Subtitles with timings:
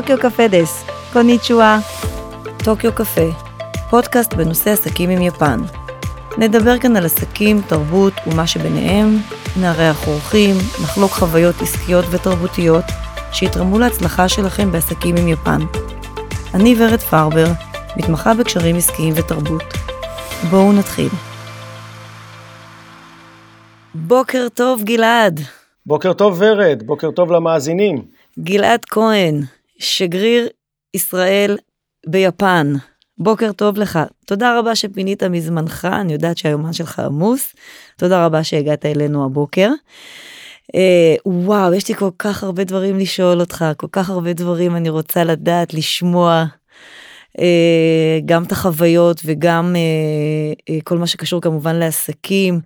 [0.00, 1.78] טוקיו קפה דס, קוניצ'ואה.
[2.64, 3.30] טוקיו קפה,
[3.90, 5.60] פודקאסט בנושא עסקים עם יפן.
[6.38, 9.18] נדבר כאן על עסקים, תרבות ומה שביניהם,
[9.60, 12.84] נארח אורחים, נחלוק חוויות עסקיות ותרבותיות
[13.32, 15.60] שיתרמו להצלחה שלכם בעסקים עם יפן.
[16.54, 17.46] אני ורד פרבר,
[17.96, 19.64] מתמחה בקשרים עסקיים ותרבות.
[20.50, 21.10] בואו נתחיל.
[23.94, 25.40] בוקר טוב גלעד.
[25.86, 28.02] בוקר טוב ורד, בוקר טוב למאזינים.
[28.38, 29.40] גלעד כהן,
[29.78, 30.48] שגריר
[30.94, 31.56] ישראל
[32.06, 32.72] ביפן.
[33.18, 33.98] בוקר טוב לך.
[34.26, 37.54] תודה רבה שפינית מזמנך, אני יודעת שהיומן שלך עמוס.
[37.96, 39.70] תודה רבה שהגעת אלינו הבוקר.
[40.74, 44.88] אה, וואו, יש לי כל כך הרבה דברים לשאול אותך, כל כך הרבה דברים אני
[44.88, 46.44] רוצה לדעת, לשמוע.
[47.40, 52.60] אה, גם את החוויות וגם אה, אה, כל מה שקשור כמובן לעסקים.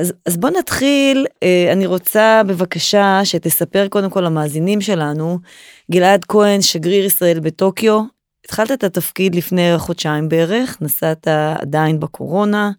[0.00, 1.26] אז, אז בוא נתחיל,
[1.72, 5.38] אני רוצה בבקשה שתספר קודם כל למאזינים שלנו,
[5.90, 8.02] גלעד כהן, שגריר ישראל בטוקיו,
[8.44, 12.70] התחלת את התפקיד לפני חודשיים בערך, נסעת עדיין בקורונה,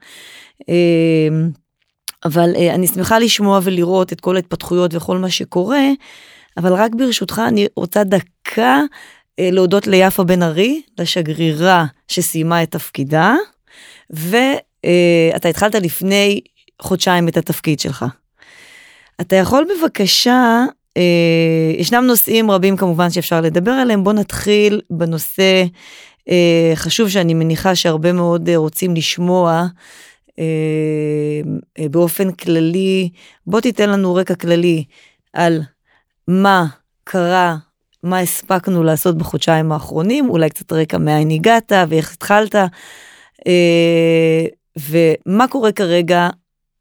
[0.70, 1.30] אה,
[2.26, 5.88] אבל אני שמחה לשמוע ולראות את כל ההתפתחויות וכל מה שקורה,
[6.58, 8.82] אבל רק ברשותך אני רוצה דקה
[9.40, 13.36] להודות ליפה בן ארי, לשגרירה שסיימה את תפקידה,
[14.10, 16.42] ואתה התחלת לפני
[16.82, 18.06] חודשיים את התפקיד שלך.
[19.22, 20.66] אתה יכול בבקשה, אה,
[21.78, 25.64] ישנם נושאים רבים כמובן שאפשר לדבר עליהם, בוא נתחיל בנושא
[26.30, 29.66] אה, חשוב שאני מניחה שהרבה מאוד אה, רוצים לשמוע
[30.40, 30.46] אה,
[31.80, 33.10] אה, באופן כללי,
[33.48, 34.84] בוא תיתן לנו רקע כללי
[35.34, 35.62] על
[36.28, 36.66] מה
[37.04, 37.58] קרה,
[38.04, 42.56] מה הספקנו לעשות בחודשיים האחרונים, אולי קצת רקע מאין הגעת ואיך התחלת,
[43.48, 44.46] אה,
[44.78, 46.30] ומה קורה כרגע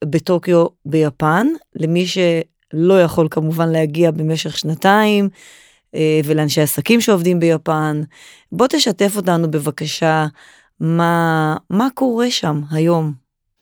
[0.04, 2.04] בטוקיו ביפן, למי
[2.72, 5.28] שלא יכול כמובן להגיע במשך שנתיים,
[5.94, 8.03] אה, ולאנשי עסקים שעובדים ביפן.
[8.53, 10.26] בוא תשתף אותנו בבקשה,
[10.81, 13.12] מה, מה קורה שם היום?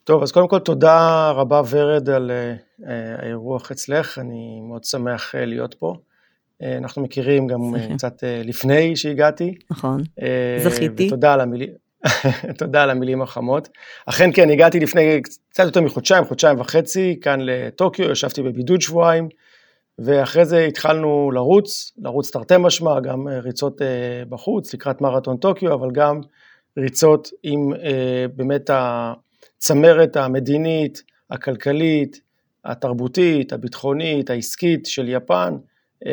[0.04, 2.84] טוב, אז קודם כל תודה רבה ורד על uh,
[3.18, 5.94] האירוח אצלך, אני מאוד שמח uh, להיות פה.
[6.62, 9.54] Uh, אנחנו מכירים גם uh, קצת uh, לפני שהגעתי.
[9.70, 10.22] נכון, uh,
[10.68, 11.06] זכיתי.
[11.06, 11.85] ותודה על המילים.
[12.58, 13.68] תודה על המילים החמות.
[14.06, 19.28] אכן כן, הגעתי לפני קצת יותר מחודשיים, חודשיים וחצי, כאן לטוקיו, ישבתי בבידוד שבועיים,
[19.98, 23.86] ואחרי זה התחלנו לרוץ, לרוץ תרתי משמע, גם ריצות אה,
[24.28, 26.20] בחוץ, לקראת מרתון טוקיו, אבל גם
[26.78, 32.20] ריצות עם אה, באמת הצמרת המדינית, הכלכלית,
[32.64, 35.54] התרבותית, הביטחונית, העסקית של יפן.
[36.06, 36.12] אה,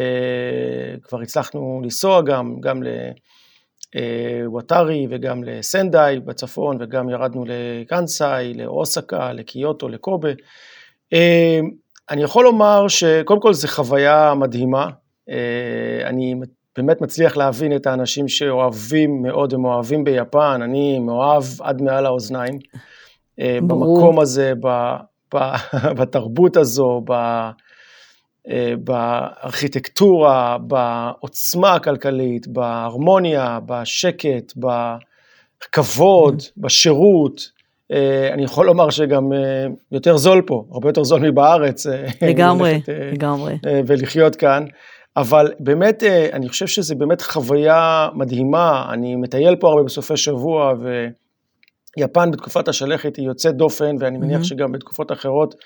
[1.02, 2.88] כבר הצלחנו לנסוע גם, גם ל...
[4.46, 10.30] וואטארי וגם לסנדאי בצפון וגם ירדנו לקאנסאי, לאוסקה, לקיוטו, לקובה.
[11.14, 11.60] אה,
[12.10, 14.86] אני יכול לומר שקודם כל זו חוויה מדהימה.
[15.30, 16.34] אה, אני
[16.78, 22.58] באמת מצליח להבין את האנשים שאוהבים מאוד, הם אוהבים ביפן, אני מאוהב עד מעל האוזניים.
[23.40, 23.98] אה, ברור.
[23.98, 24.54] במקום הזה,
[26.00, 27.52] בתרבות הזו, אה,
[28.84, 36.52] בארכיטקטורה, בעוצמה הכלכלית, בהרמוניה, בשקט, בכבוד, mm-hmm.
[36.58, 37.42] בשירות.
[37.92, 41.86] אה, אני יכול לומר שגם אה, יותר זול פה, הרבה יותר זול מבארץ.
[42.30, 42.82] לגמרי,
[43.14, 43.58] לגמרי.
[43.88, 44.66] ולחיות כאן.
[45.18, 48.86] אבל באמת, אני חושב שזו באמת חוויה מדהימה.
[48.94, 50.74] אני מטייל פה הרבה בסופי שבוע,
[51.98, 54.44] ויפן בתקופת השלכת היא יוצאת דופן, ואני מניח mm-hmm.
[54.44, 55.60] שגם בתקופות אחרות אה,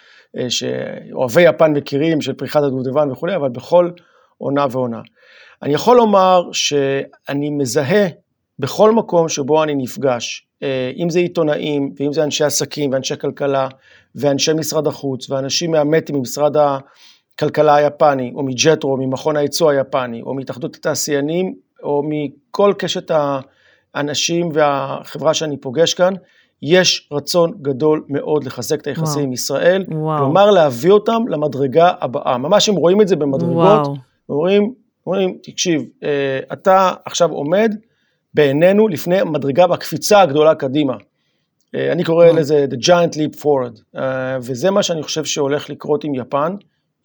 [0.50, 3.90] שאוהבי יפן מכירים, של פריחת הדובדבן וכולי, אבל בכל
[4.38, 5.02] עונה ועונה.
[5.64, 8.08] אני יכול לומר שאני מזהה
[8.60, 13.68] בכל מקום שבו אני נפגש, אה, אם זה עיתונאים, ואם זה אנשי עסקים, ואנשי כלכלה,
[14.16, 20.34] ואנשי משרד החוץ, ואנשים מהמטים ממשרד הכלכלה היפני, או מג'טרו, או ממכון הייצוא היפני, או
[20.34, 23.12] מהתאחדות התעשיינים, או מכל קשת
[23.94, 26.14] האנשים והחברה שאני פוגש כאן,
[26.62, 30.18] יש רצון גדול מאוד לחזק את היחסים עם ישראל, וואו.
[30.18, 32.38] כלומר להביא אותם למדרגה הבאה.
[32.38, 33.88] ממש הם רואים את זה במדרגות,
[34.30, 34.74] אומרים,
[35.08, 37.76] אומרים, תקשיב, אה, אתה עכשיו עומד
[38.34, 40.96] בעינינו לפני המדרגה והקפיצה הגדולה קדימה.
[41.76, 42.38] אה, אני קורא וואו.
[42.38, 46.56] לזה The Giant Leap Forward, אה, וזה מה שאני חושב שהולך לקרות עם יפן,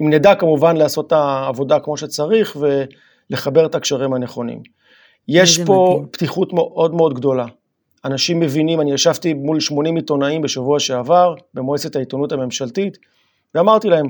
[0.02, 2.56] אם נדע כמובן לעשות את העבודה כמו שצריך
[3.30, 4.62] ולחבר את הקשרים הנכונים.
[5.28, 6.08] יש פה מדהים.
[6.12, 7.46] פתיחות מאוד מאוד גדולה.
[8.04, 12.98] אנשים מבינים, אני ישבתי מול 80 עיתונאים בשבוע שעבר, במועצת העיתונות הממשלתית,
[13.54, 14.06] ואמרתי להם,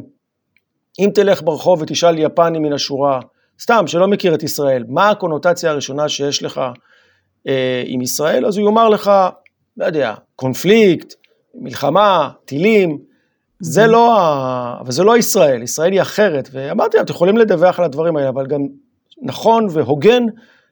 [0.99, 3.21] אם תלך ברחוב ותשאל יפני מן השורה,
[3.61, 6.61] סתם, שלא מכיר את ישראל, מה הקונוטציה הראשונה שיש לך
[7.49, 9.11] אה, עם ישראל, אז הוא יאמר לך,
[9.77, 11.15] לא יודע, קונפליקט,
[11.55, 12.99] מלחמה, טילים,
[13.61, 14.19] זה לא,
[14.81, 18.29] אבל זה לא ישראל, ישראל היא אחרת, ואמרתי להם, אתם יכולים לדווח על הדברים האלה,
[18.29, 18.61] אבל גם
[19.23, 20.23] נכון והוגן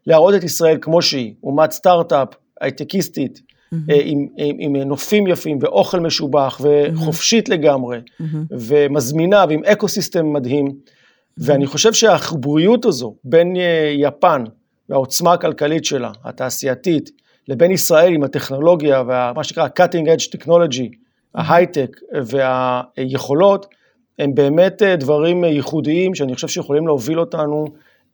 [0.06, 2.28] להראות את ישראל כמו שהיא, אומת סטארט-אפ,
[2.60, 3.76] הייטקיסטית, mm-hmm.
[4.04, 7.52] עם, עם, עם נופים יפים ואוכל משובח וחופשית mm-hmm.
[7.52, 8.24] לגמרי, mm-hmm.
[8.50, 10.66] ומזמינה ועם אקו סיסטם מדהים.
[10.66, 11.00] Mm-hmm.
[11.38, 14.44] ואני חושב שהחיבוריות הזו בין אה, יפן
[14.88, 17.10] והעוצמה הכלכלית שלה, התעשייתית,
[17.48, 20.96] לבין ישראל עם הטכנולוגיה ומה שנקרא cutting edge technology,
[21.34, 21.96] ההייטק
[22.26, 23.66] והיכולות,
[24.18, 27.64] הם באמת אה, דברים ייחודיים שאני חושב שיכולים להוביל אותנו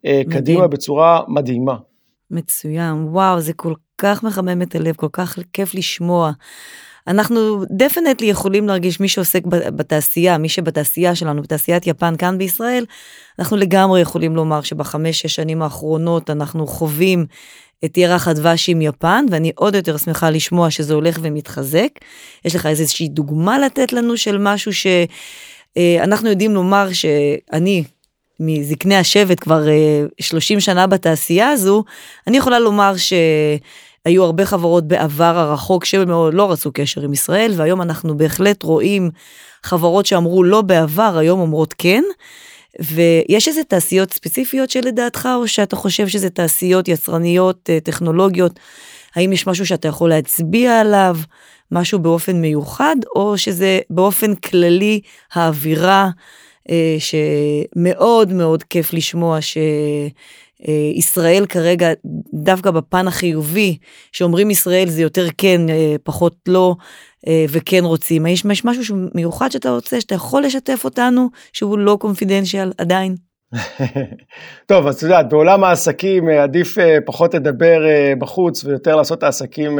[0.05, 0.31] מדהים.
[0.31, 1.77] קדימה בצורה מדהימה.
[2.31, 6.33] מצוין, וואו, זה כל כך מחמם את הלב, כל כך כיף לשמוע.
[7.07, 12.85] אנחנו definitely יכולים להרגיש מי שעוסק בתעשייה, מי שבתעשייה שלנו, בתעשיית יפן כאן בישראל,
[13.39, 17.27] אנחנו לגמרי יכולים לומר שבחמש, שש שנים האחרונות אנחנו חווים
[17.85, 21.89] את ירח הדבש עם יפן, ואני עוד יותר שמחה לשמוע שזה הולך ומתחזק.
[22.45, 27.85] יש לך איזושהי דוגמה לתת לנו של משהו שאנחנו יודעים לומר שאני,
[28.41, 29.63] מזקני השבט כבר
[30.21, 31.85] 30 שנה בתעשייה הזו,
[32.27, 37.83] אני יכולה לומר שהיו הרבה חברות בעבר הרחוק שמאוד לא רצו קשר עם ישראל, והיום
[37.83, 39.11] אנחנו בהחלט רואים
[39.63, 42.03] חברות שאמרו לא בעבר, היום אומרות כן.
[42.81, 48.61] ויש איזה תעשיות ספציפיות שלדעתך, או שאתה חושב שזה תעשיות יצרניות, טכנולוגיות,
[49.15, 51.17] האם יש משהו שאתה יכול להצביע עליו,
[51.73, 55.01] משהו באופן מיוחד, או שזה באופן כללי
[55.33, 56.11] האווירה אה,
[56.99, 59.39] שמאוד מאוד כיף לשמוע
[60.61, 61.89] שישראל כרגע,
[62.35, 63.79] דווקא בפן החיובי,
[64.13, 66.75] שאומרים ישראל זה יותר כן, אה, פחות לא,
[67.27, 68.27] אה, וכן רוצים.
[68.27, 73.15] יש, משהו מיוחד שאתה רוצה, שאתה יכול לשתף אותנו, שהוא לא קונפידנציאל עדיין?
[74.67, 77.81] טוב, אז את יודעת, בעולם העסקים עדיף פחות לדבר
[78.19, 79.79] בחוץ ויותר לעשות את העסקים,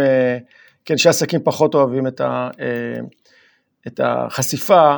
[0.85, 2.07] כן, שעסקים פחות אוהבים
[3.87, 4.97] את החשיפה.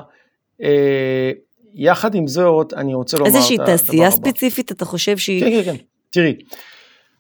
[1.75, 3.31] יחד עם זאת, אני רוצה לומר.
[3.31, 5.41] איזושהי תעשייה ספציפית, אתה חושב שהיא...
[5.41, 5.85] כן, כן, כן.
[6.11, 6.35] תראי,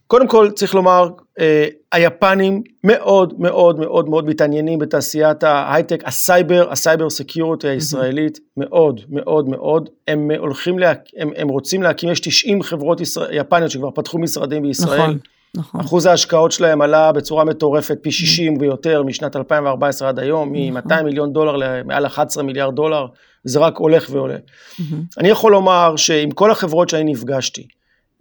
[0.08, 1.08] קודם כל צריך לומר,
[1.40, 8.38] אה, היפנים מאוד מאוד מאוד מאוד מתעניינים בתעשיית ההייטק, הסייבר, ה cyber security הישראלית.
[8.56, 13.70] מאוד מאוד מאוד, הם הולכים, לה, הם, הם רוצים להקים, יש 90 חברות ישראל, יפניות
[13.70, 15.00] שכבר פתחו משרדים בישראל.
[15.00, 15.18] נכון.
[15.56, 15.80] נכון.
[15.80, 18.60] אחוז ההשקעות שלהם עלה בצורה מטורפת פי 60 mm-hmm.
[18.60, 21.04] ויותר משנת 2014 עד היום, מ-200 נכון.
[21.04, 23.06] מיליון דולר למעל 11 מיליארד דולר,
[23.44, 24.36] זה רק הולך ועולה.
[24.36, 24.82] Mm-hmm.
[25.18, 27.66] אני יכול לומר שעם כל החברות שאני נפגשתי,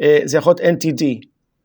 [0.01, 1.03] אה, זה יכול להיות NTD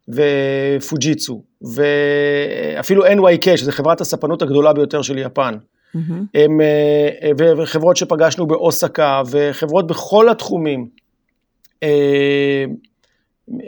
[0.09, 5.99] ופוג'יצו, ואפילו NYK, שזו חברת הספנות הגדולה ביותר של יפן, mm-hmm.
[6.35, 10.89] הם, אה, וחברות שפגשנו באוסקה, וחברות בכל התחומים,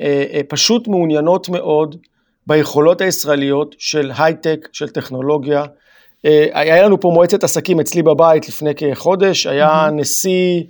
[0.01, 1.97] אה, פשוט מעוניינות מאוד
[2.47, 5.67] ביכולות הישראליות של הייטק, של טכנולוגיה, אה,
[6.53, 10.62] היה לנו פה מועצת עסקים אצלי בבית לפני כחודש, היה נשיא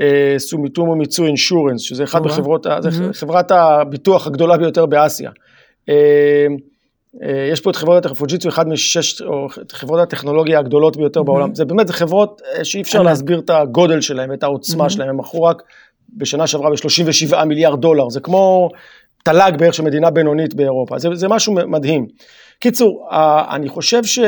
[0.00, 5.30] אה, סומיטומו מיצוי אינשורנס, שזה אחד מחברות, זה חברת הביטוח הגדולה ביותר באסיה.
[5.88, 6.46] אה,
[7.52, 11.54] יש פה את חברות פוג'יצו, אחד משש, או חברות הטכנולוגיה הגדולות ביותר בעולם.
[11.54, 15.42] זה באמת, זה חברות שאי אפשר להסביר את הגודל שלהם, את העוצמה שלהם, הם מכרו
[15.42, 15.62] רק
[16.16, 18.68] בשנה שעברה ב-37 מיליארד דולר, זה כמו
[19.24, 22.06] תל"ג בערך של מדינה בינונית באירופה, זה, זה משהו מדהים.
[22.64, 23.08] קיצור,
[23.50, 24.24] אני חושב שיש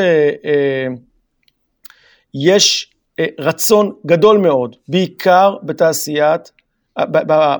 [3.20, 6.52] אה, רצון גדול מאוד, בעיקר בתעשיית,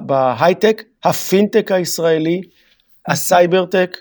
[0.07, 2.41] בהייטק, הפינטק הישראלי,
[3.09, 3.97] הסייברטק,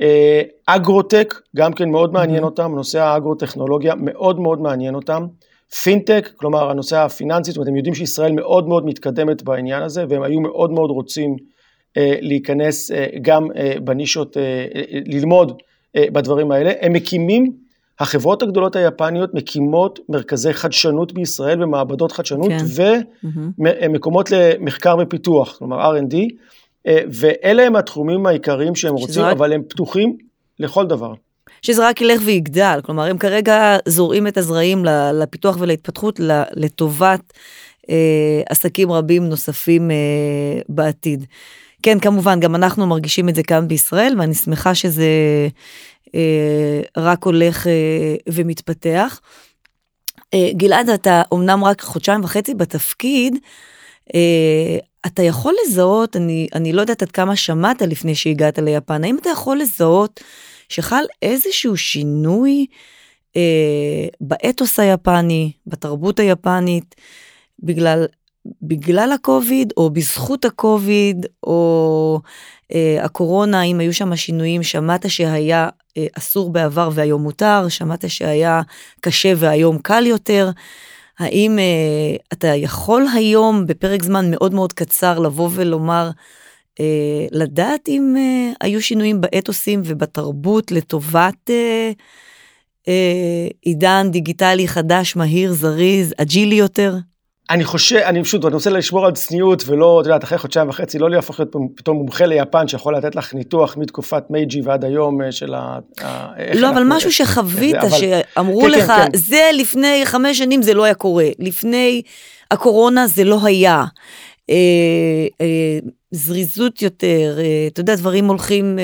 [0.00, 5.26] אה, אגרוטק, גם כן מאוד מעניין אותם, נושא האגרוטכנולוגיה מאוד מאוד מעניין אותם.
[5.82, 10.22] פינטק, כלומר הנושא הפיננסי, זאת אומרת, הם יודעים שישראל מאוד מאוד מתקדמת בעניין הזה, והם
[10.22, 11.36] היו מאוד מאוד רוצים
[11.96, 12.90] אה, להיכנס
[13.22, 13.46] גם
[13.84, 14.36] בנישות,
[15.06, 15.67] ללמוד אה,
[16.12, 16.72] בדברים האלה.
[16.80, 17.52] הם מקימים,
[18.00, 22.64] החברות הגדולות היפניות מקימות מרכזי חדשנות בישראל ומעבדות חדשנות כן.
[23.58, 26.16] ומקומות למחקר ופיתוח, כלומר R&D,
[26.86, 29.36] אה, ואלה הם התחומים העיקריים שהם רוצים, רק...
[29.36, 30.16] אבל הם פתוחים
[30.58, 31.12] לכל דבר.
[31.62, 36.20] שזה רק ילך ויגדל, כלומר הם כרגע זורעים את הזרעים לפיתוח ולהתפתחות
[36.56, 37.32] לטובת
[37.90, 39.96] אה, עסקים רבים נוספים אה,
[40.68, 41.26] בעתיד.
[41.82, 45.08] כן, כמובן, גם אנחנו מרגישים את זה כאן בישראל, ואני שמחה שזה
[46.14, 49.20] אה, רק הולך אה, ומתפתח.
[50.34, 53.36] אה, גלעד, אתה אומנם רק חודשיים וחצי בתפקיד,
[54.14, 59.18] אה, אתה יכול לזהות, אני, אני לא יודעת עד כמה שמעת לפני שהגעת ליפן, האם
[59.18, 60.20] אתה יכול לזהות
[60.68, 62.66] שחל איזשהו שינוי
[63.36, 66.94] אה, באתוס היפני, בתרבות היפנית,
[67.62, 68.06] בגלל
[68.62, 72.20] בגלל הקוביד או בזכות הקוביד או
[72.74, 78.62] אה, הקורונה, אם היו שם שינויים, שמעת שהיה אה, אסור בעבר והיום מותר, שמעת שהיה
[79.00, 80.50] קשה והיום קל יותר.
[81.18, 86.10] האם אה, אתה יכול היום בפרק זמן מאוד מאוד קצר לבוא ולומר
[86.80, 91.90] אה, לדעת אם אה, היו שינויים באתוסים ובתרבות לטובת אה,
[92.88, 96.94] אה, עידן דיגיטלי חדש, מהיר, זריז, אג'ילי יותר?
[97.50, 100.98] אני חושב, אני פשוט, אני רוצה לשמור על צניעות ולא, את יודעת, אחרי חודשיים וחצי,
[100.98, 105.32] לא להפוך להיות פתאום מומחה ליפן שיכול לתת לך ניתוח מתקופת מייג'י ועד היום אה,
[105.32, 105.78] של ה...
[106.54, 109.18] לא, אבל משהו שחווית, שאמרו כן, כן, לך, כן.
[109.18, 112.02] זה לפני חמש שנים זה לא היה קורה, לפני
[112.50, 113.84] הקורונה זה לא היה.
[114.50, 114.56] אה,
[115.40, 115.78] אה,
[116.10, 118.78] זריזות יותר, אתה יודע, דברים הולכים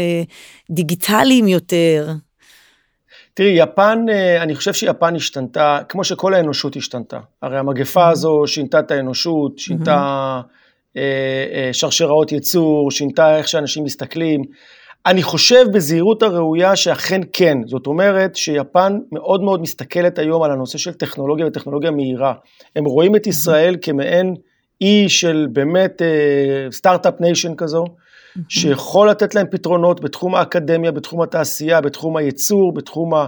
[0.70, 2.08] דיגיטליים יותר.
[3.34, 7.18] תראי, יפן, אה, אני חושב שיפן השתנתה, כמו שכל האנושות השתנתה.
[7.42, 8.12] הרי המגפה mm-hmm.
[8.12, 10.98] הזו שינתה את האנושות, שינתה mm-hmm.
[11.72, 14.42] שרשראות ייצור, שינתה איך שאנשים מסתכלים.
[15.06, 17.58] אני חושב בזהירות הראויה שאכן כן.
[17.66, 22.34] זאת אומרת שיפן מאוד מאוד מסתכלת היום על הנושא של טכנולוגיה וטכנולוגיה מהירה.
[22.76, 24.34] הם רואים את ישראל כמעין
[24.80, 26.02] אי של באמת
[26.70, 27.84] start-up nation כזו.
[28.48, 33.26] שיכול לתת להם פתרונות בתחום האקדמיה, בתחום התעשייה, בתחום הייצור, בתחום אה,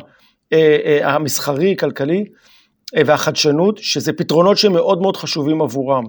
[0.53, 2.25] אה, המסחרי, כלכלי
[2.97, 6.05] אה, והחדשנות, שזה פתרונות שמאוד מאוד חשובים עבורם.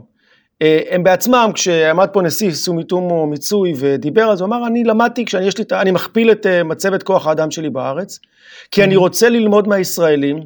[0.90, 5.66] הם בעצמם, כשעמד פה נשיא סומיטומו מיצואי ודיבר, אז הוא אמר, אני למדתי, כשאני לי,
[5.72, 8.20] אני מכפיל את מצבת כוח האדם שלי בארץ,
[8.72, 10.44] כי אני רוצה ללמוד מהישראלים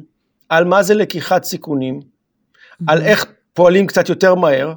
[0.48, 2.00] על מה זה לקיחת סיכונים,
[2.86, 4.72] על איך פועלים קצת יותר מהר,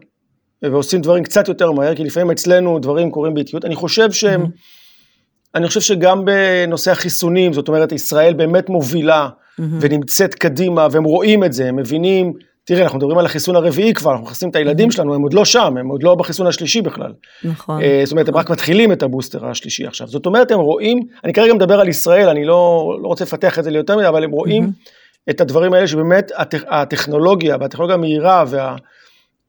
[0.71, 3.65] ועושים דברים קצת יותר מהר, כי לפעמים אצלנו דברים קורים באיטיות.
[3.65, 5.55] אני חושב שהם, mm-hmm.
[5.55, 9.63] אני חושב שגם בנושא החיסונים, זאת אומרת, ישראל באמת מובילה mm-hmm.
[9.79, 12.33] ונמצאת קדימה, והם רואים את זה, הם מבינים,
[12.65, 14.95] תראה, אנחנו מדברים על החיסון הרביעי כבר, אנחנו מכניסים את הילדים mm-hmm.
[14.95, 17.13] שלנו, הם עוד לא שם, הם עוד לא בחיסון השלישי בכלל.
[17.43, 17.81] נכון.
[17.81, 20.07] Uh, זאת אומרת, הם רק מתחילים את הבוסטר השלישי עכשיו.
[20.07, 23.63] זאת אומרת, הם רואים, אני כרגע מדבר על ישראל, אני לא, לא רוצה לפתח את
[23.63, 25.29] זה ליותר מדי, אבל הם רואים mm-hmm.
[25.29, 28.75] את הדברים האלה שבאמת הטכ, הטכנולוגיה והטכנולוגיה המהירה וה...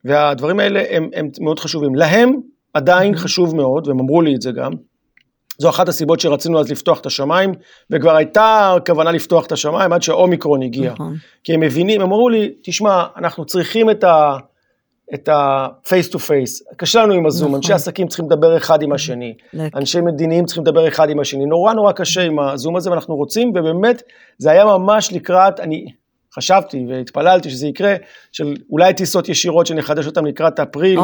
[0.06, 1.94] והדברים האלה הם, הם מאוד חשובים.
[1.94, 2.32] להם
[2.74, 3.18] עדיין mm-hmm.
[3.18, 4.72] חשוב מאוד, והם אמרו לי את זה גם,
[5.58, 7.52] זו אחת הסיבות שרצינו אז לפתוח את השמיים,
[7.90, 10.92] וכבר הייתה כוונה לפתוח את השמיים עד שהאומיקרון הגיע.
[10.92, 11.14] נכון.
[11.44, 14.36] כי הם מבינים, הם אמרו לי, תשמע, אנחנו צריכים את ה...
[15.14, 17.56] את ה-face to face, קשה לנו עם הזום, נכון.
[17.56, 19.34] אנשי עסקים צריכים לדבר אחד עם השני,
[19.74, 23.50] אנשי מדיניים צריכים לדבר אחד עם השני, נורא נורא קשה עם הזום הזה ואנחנו רוצים,
[23.50, 24.02] ובאמת
[24.38, 25.86] זה היה ממש לקראת, אני
[26.36, 27.94] חשבתי והתפללתי שזה יקרה,
[28.32, 30.98] של אולי טיסות ישירות שנחדש אותן לקראת אפריל,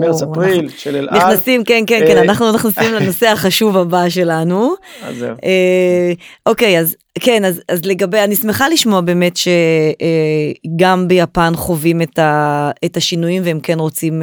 [0.00, 1.16] מרץ אפריל, של אל על.
[1.16, 4.74] נכנסים, כן, כן, כן, אה, אנחנו נכנסים לנושא החשוב הבא שלנו.
[5.06, 5.34] אז זהו.
[5.44, 6.12] אה,
[6.46, 12.18] אוקיי, אז כן, אז, אז לגבי, אני שמחה לשמוע באמת שגם אה, ביפן חווים את,
[12.18, 14.22] ה, את השינויים והם כן רוצים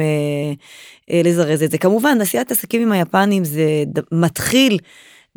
[1.10, 1.78] לזרז את זה.
[1.78, 3.64] כמובן, עשיית עסקים עם היפנים זה
[4.12, 4.78] מתחיל.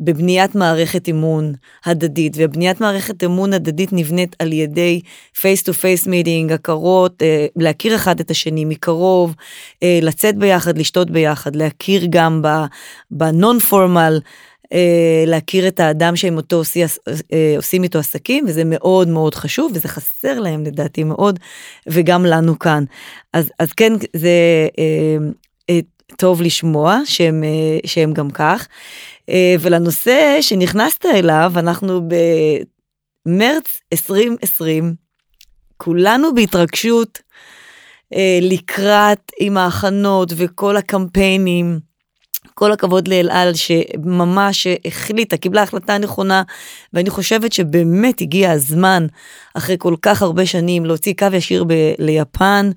[0.00, 1.52] בבניית מערכת אמון
[1.84, 5.00] הדדית, ובניית מערכת אמון הדדית נבנית על ידי
[5.40, 9.34] face to face meeting, הכרות, אה, להכיר אחד את השני מקרוב,
[9.82, 12.42] אה, לצאת ביחד, לשתות ביחד, להכיר גם
[13.10, 14.20] ב non formal.
[14.72, 16.82] אה, להכיר את האדם שהם אותו עושי,
[17.56, 21.38] עושים איתו עסקים וזה מאוד מאוד חשוב וזה חסר להם לדעתי מאוד
[21.86, 22.84] וגם לנו כאן
[23.32, 24.28] אז אז כן זה
[24.78, 25.16] אה,
[25.70, 25.80] אה,
[26.16, 27.44] טוב לשמוע שהם
[27.86, 29.13] שהם גם כך אה,
[29.60, 32.00] ולנושא שנכנסת אליו, אנחנו
[33.26, 34.94] במרץ 2020,
[35.76, 37.18] כולנו בהתרגשות
[38.14, 41.78] אה, לקראת עם ההכנות וכל הקמפיינים.
[42.54, 46.42] כל הכבוד לאלעל שממש החליטה, קיבלה החלטה נכונה,
[46.92, 49.06] ואני חושבת שבאמת הגיע הזמן,
[49.54, 51.64] אחרי כל כך הרבה שנים, להוציא קו ישיר
[51.98, 52.70] ליפן.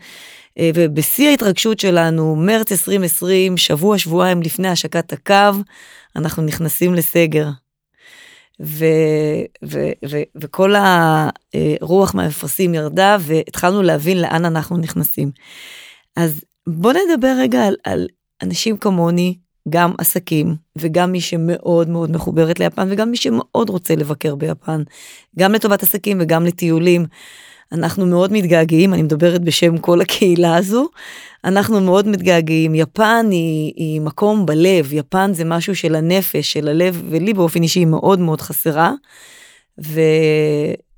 [0.60, 5.62] אה, ובשיא ההתרגשות שלנו, מרץ 2020, שבוע, שבועיים לפני השקת הקו,
[6.16, 7.48] אנחנו נכנסים לסגר.
[8.62, 8.86] ו,
[9.66, 15.32] ו, ו, וכל הרוח מהמפרשים ירדה והתחלנו להבין לאן אנחנו נכנסים.
[16.16, 18.08] אז בוא נדבר רגע על, על
[18.42, 19.38] אנשים כמוני,
[19.70, 24.84] גם עסקים וגם מי שמאוד מאוד מחוברת ליפן וגם מי שמאוד רוצה לבקר ביפן,
[25.40, 27.06] גם לטובת עסקים וגם לטיולים.
[27.72, 30.88] אנחנו מאוד מתגעגעים, אני מדברת בשם כל הקהילה הזו,
[31.44, 32.76] אנחנו מאוד מתגעגעים.
[32.76, 37.80] יפן היא, היא מקום בלב, יפן זה משהו של הנפש, של הלב, ולי באופן אישי
[37.80, 38.94] היא מאוד מאוד חסרה.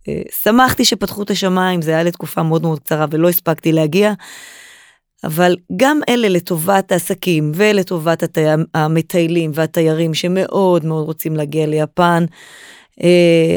[0.09, 4.13] ושמחתי שפתחו את השמיים, זה היה לתקופה מאוד מאוד קצרה ולא הספקתי להגיע.
[5.23, 8.41] אבל גם אלה לטובת העסקים ולטובת התי...
[8.73, 12.25] המטיילים והתיירים שמאוד מאוד רוצים להגיע ליפן,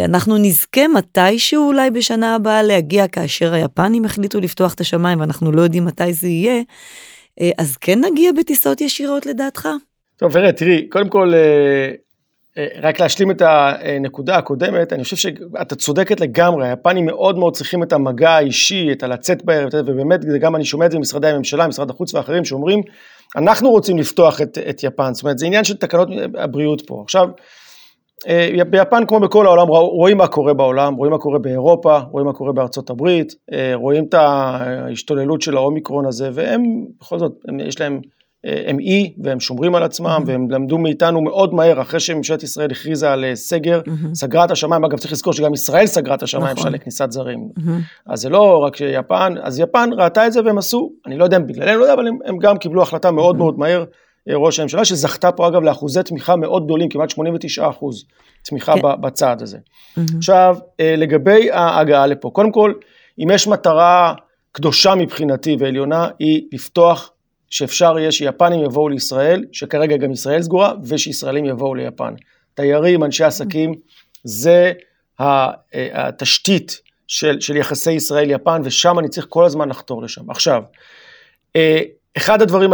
[0.05, 5.63] אנחנו נזכה מתישהו אולי בשנה הבאה להגיע כאשר היפנים החליטו לפתוח את השמיים ואנחנו לא
[5.63, 6.63] יודעים מתי זה יהיה,
[7.41, 9.69] אה, אז כן נגיע בטיסות ישירות לדעתך?
[10.17, 11.91] טוב, ורד, תראי, קודם כל, אה,
[12.59, 17.83] אה, רק להשלים את הנקודה הקודמת, אני חושב שאתה צודקת לגמרי, היפנים מאוד מאוד צריכים
[17.83, 21.91] את המגע האישי, את הלצאת בערב, ובאמת, גם אני שומע את זה ממשרדי הממשלה, משרד
[21.91, 22.81] החוץ ואחרים, שאומרים,
[23.37, 26.09] אנחנו רוצים לפתוח את, את יפן, זאת אומרת, זה עניין של תקנות
[26.39, 27.01] הבריאות פה.
[27.05, 27.33] עכשיו, אה,
[28.71, 32.53] ביפן כמו בכל העולם רואים מה קורה בעולם, רואים מה קורה באירופה, רואים מה קורה
[32.53, 36.63] בארצות הברית, אה, רואים את ההשתוללות של האומיקרון הזה, והם
[37.01, 38.01] בכל זאת, הם, יש להם
[38.45, 40.29] הם אי והם שומרים על עצמם mm-hmm.
[40.29, 44.15] והם למדו מאיתנו מאוד מהר אחרי שממשלת ישראל הכריזה על אה, סגר, mm-hmm.
[44.15, 46.73] סגרה את השמיים, אגב צריך לזכור שגם ישראל סגרה את השמיים נכון.
[46.73, 47.49] לכניסת זרים.
[47.59, 47.71] Mm-hmm.
[48.07, 51.37] אז זה לא רק שיפן, אז יפן ראתה את זה והם עשו, אני לא יודע
[51.37, 53.39] אם בגללנו, לא יודע, אבל הם, הם גם קיבלו החלטה מאוד mm-hmm.
[53.39, 53.85] מאוד מהר, אה,
[54.29, 58.05] ראש הממשלה שזכתה פה אגב לאחוזי תמיכה מאוד גדולים, כמעט 89 אחוז
[58.43, 59.01] תמיכה כן.
[59.01, 59.59] בצעד הזה.
[59.59, 60.01] Mm-hmm.
[60.17, 62.73] עכשיו, אה, לגבי ההגעה לפה, קודם כל,
[63.19, 64.15] אם יש מטרה
[64.53, 67.11] קדושה מבחינתי ועליונה, היא לפתוח
[67.51, 72.15] שאפשר יהיה שיפנים יבואו לישראל, שכרגע גם ישראל סגורה, ושישראלים יבואו ליפן.
[72.55, 73.75] תיירים, אנשי עסקים,
[74.25, 74.73] זה
[75.21, 75.51] אה,
[75.93, 80.31] התשתית של, של יחסי ישראל-יפן, ושם אני צריך כל הזמן לחתור לשם.
[80.31, 80.63] עכשיו,
[81.57, 81.81] אה,
[82.17, 82.71] אחד הדברים,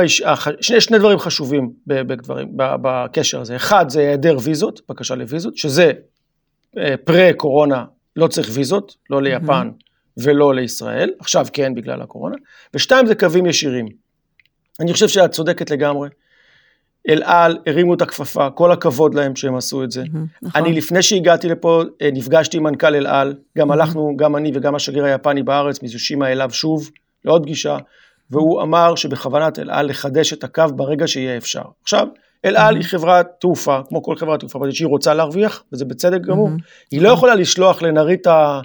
[0.60, 3.56] שני, שני דברים חשובים בדברים, בקשר הזה.
[3.56, 5.92] אחד זה היעדר ויזות, בקשה לוויזות, שזה
[6.78, 7.84] אה, פרה-קורונה,
[8.16, 9.70] לא צריך ויזות, לא ליפן
[10.16, 12.36] ולא לישראל, עכשיו כן בגלל הקורונה,
[12.74, 13.88] ושתיים זה קווים ישירים.
[14.80, 16.08] אני חושב שאת צודקת לגמרי.
[17.08, 20.04] אל על הרימו את הכפפה, כל הכבוד להם שהם עשו את זה.
[20.42, 20.62] נכון.
[20.62, 24.74] אני לפני שהגעתי לפה אה, נפגשתי עם מנכ"ל אל על, גם הלכנו, גם אני וגם
[24.74, 26.90] השגריר היפני בארץ, מזושימה אליו שוב,
[27.24, 27.78] לעוד פגישה,
[28.30, 31.62] והוא אמר שבכוונת אל על לחדש את הקו ברגע שיהיה אפשר.
[31.82, 32.06] עכשיו,
[32.44, 36.50] אל על היא חברת תעופה, כמו כל חברת תעופה, שהיא רוצה להרוויח, וזה בצדק גמור.
[36.90, 38.60] היא לא יכולה לשלוח לנריטה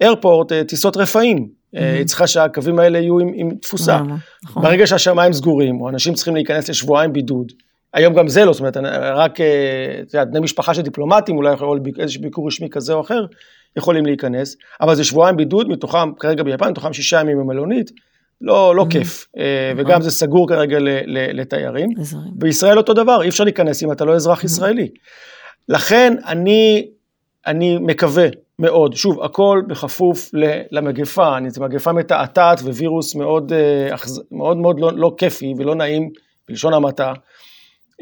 [0.00, 1.48] איירפורט אה, טיסות רפאים.
[1.76, 4.00] אה, היא צריכה שהקווים האלה יהיו עם, עם תפוסה.
[4.44, 4.62] נכון.
[4.62, 7.52] ברגע שהשמיים סגורים, או אנשים צריכים להיכנס לשבועיים בידוד,
[7.94, 8.76] היום גם זה לא, זאת אומרת,
[9.14, 9.46] רק, אה,
[10.14, 13.26] יודעת, בני משפחה של דיפלומטים, אולי יכול איזה ביקור רשמי כזה או אחר,
[13.76, 17.90] יכולים להיכנס, אבל זה שבועיים בידוד, מתוכם, כרגע ביפן, מתוכם שישה ימים במלונית,
[18.40, 19.72] לא, לא כיף, אה.
[19.76, 21.88] וגם זה סגור כרגע לתיירים.
[22.32, 24.88] בישראל אותו דבר, אי אפשר להיכנס אם אתה לא אזרח ישראלי.
[25.68, 26.88] לכן אני,
[27.46, 28.94] אני מקווה מאוד.
[28.94, 30.30] שוב, הכל בכפוף
[30.70, 33.96] למגפה, זו מגפה מתעתעת ווירוס מאוד אה,
[34.32, 36.10] מאוד, מאוד לא, לא כיפי ולא נעים,
[36.48, 37.12] בלשון המעטה.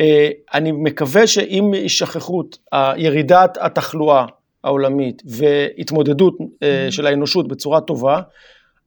[0.00, 2.58] אה, אני מקווה שעם הישכחות,
[2.96, 4.24] ירידת התחלואה
[4.64, 6.34] העולמית והתמודדות.
[6.90, 8.20] של האנושות בצורה טובה,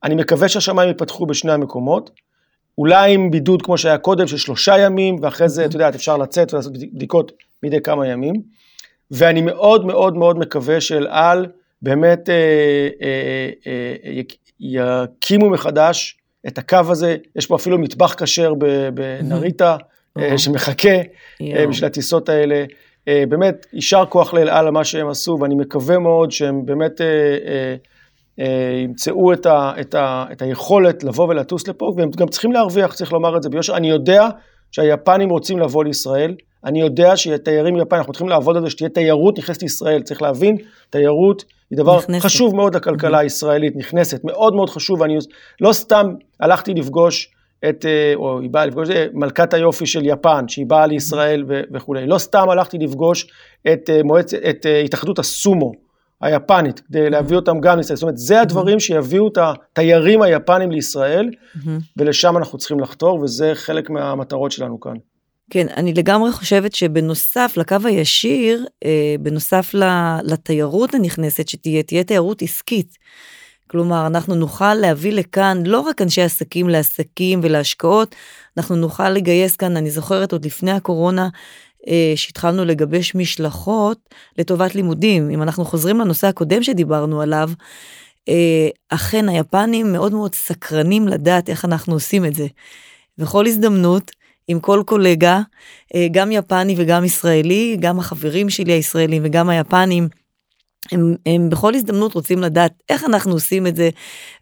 [0.03, 2.11] אני מקווה שהשמיים ייפתחו בשני המקומות.
[2.77, 6.53] אולי עם בידוד כמו שהיה קודם של שלושה ימים, ואחרי זה, את יודעת, אפשר לצאת
[6.53, 7.31] ולעשות בדיקות
[7.63, 8.33] מדי כמה ימים.
[9.11, 11.47] ואני מאוד מאוד מאוד מקווה שאל על
[11.81, 12.35] באמת אה,
[13.01, 14.21] אה, אה,
[14.59, 18.53] יקימו מחדש את הקו הזה, יש פה אפילו מטבח כשר
[18.93, 19.77] בנריטה
[20.37, 20.97] שמחכה
[21.69, 22.65] בשביל הטיסות האלה.
[23.07, 27.01] באמת, יישר כוח לאל על על מה שהם עשו, ואני מקווה מאוד שהם באמת
[28.83, 33.13] ימצאו את, ה, את, ה, את היכולת לבוא ולטוס לפה, והם גם צריכים להרוויח, צריך
[33.13, 33.75] לומר את זה ביושר.
[33.75, 34.27] אני יודע
[34.71, 39.37] שהיפנים רוצים לבוא לישראל, אני יודע שתיירים יפנים, אנחנו צריכים לעבוד על זה, שתהיה תיירות
[39.37, 40.55] נכנסת לישראל, צריך להבין,
[40.89, 42.25] תיירות היא דבר נכנסת.
[42.25, 45.17] חשוב מאוד לכלכלה הישראלית, נכנסת, מאוד מאוד חשוב, ואני
[45.61, 46.05] לא סתם
[46.39, 47.31] הלכתי לפגוש
[47.69, 52.07] את, אה, או היא באה לפגוש, אה, מלכת היופי של יפן, שהיא באה לישראל וכולי,
[52.07, 53.27] לא סתם הלכתי לפגוש
[53.73, 54.33] את, אה, מועצ...
[54.33, 55.71] את התאחדות הסומו
[56.21, 61.29] היפנית, כדי להביא אותם גם לישראל, זאת אומרת, זה הדברים שיביאו את התיירים היפנים לישראל,
[61.97, 64.95] ולשם אנחנו צריכים לחתור, וזה חלק מהמטרות שלנו כאן.
[65.49, 69.75] כן, אני לגמרי חושבת שבנוסף לקו הישיר, אה, בנוסף
[70.23, 72.97] לתיירות הנכנסת שתהיה, תהיה תיירות עסקית.
[73.67, 78.15] כלומר, אנחנו נוכל להביא לכאן לא רק אנשי עסקים לעסקים ולהשקעות,
[78.57, 81.29] אנחנו נוכל לגייס כאן, אני זוכרת עוד לפני הקורונה,
[82.15, 83.97] שהתחלנו לגבש משלחות
[84.37, 85.29] לטובת לימודים.
[85.29, 87.49] אם אנחנו חוזרים לנושא הקודם שדיברנו עליו,
[88.29, 92.47] אה, אכן היפנים מאוד מאוד סקרנים לדעת איך אנחנו עושים את זה.
[93.17, 94.11] בכל הזדמנות,
[94.47, 95.41] עם כל קולגה,
[95.95, 100.07] אה, גם יפני וגם ישראלי, גם החברים שלי הישראלים וגם היפנים,
[100.91, 103.89] הם, הם בכל הזדמנות רוצים לדעת איך אנחנו עושים את זה,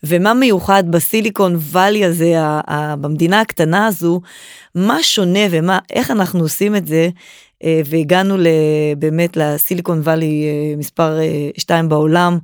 [0.04, 4.22] ומה מיוחד בסיליקון וואלי הזה, ה, ה, במדינה הקטנה הזו,
[4.76, 7.10] מה שונה ומה, איך אנחנו עושים את זה,
[7.64, 8.36] אה, והגענו
[8.98, 11.18] באמת לסיליקון וואלי אה, מספר
[11.58, 12.38] 2 בעולם.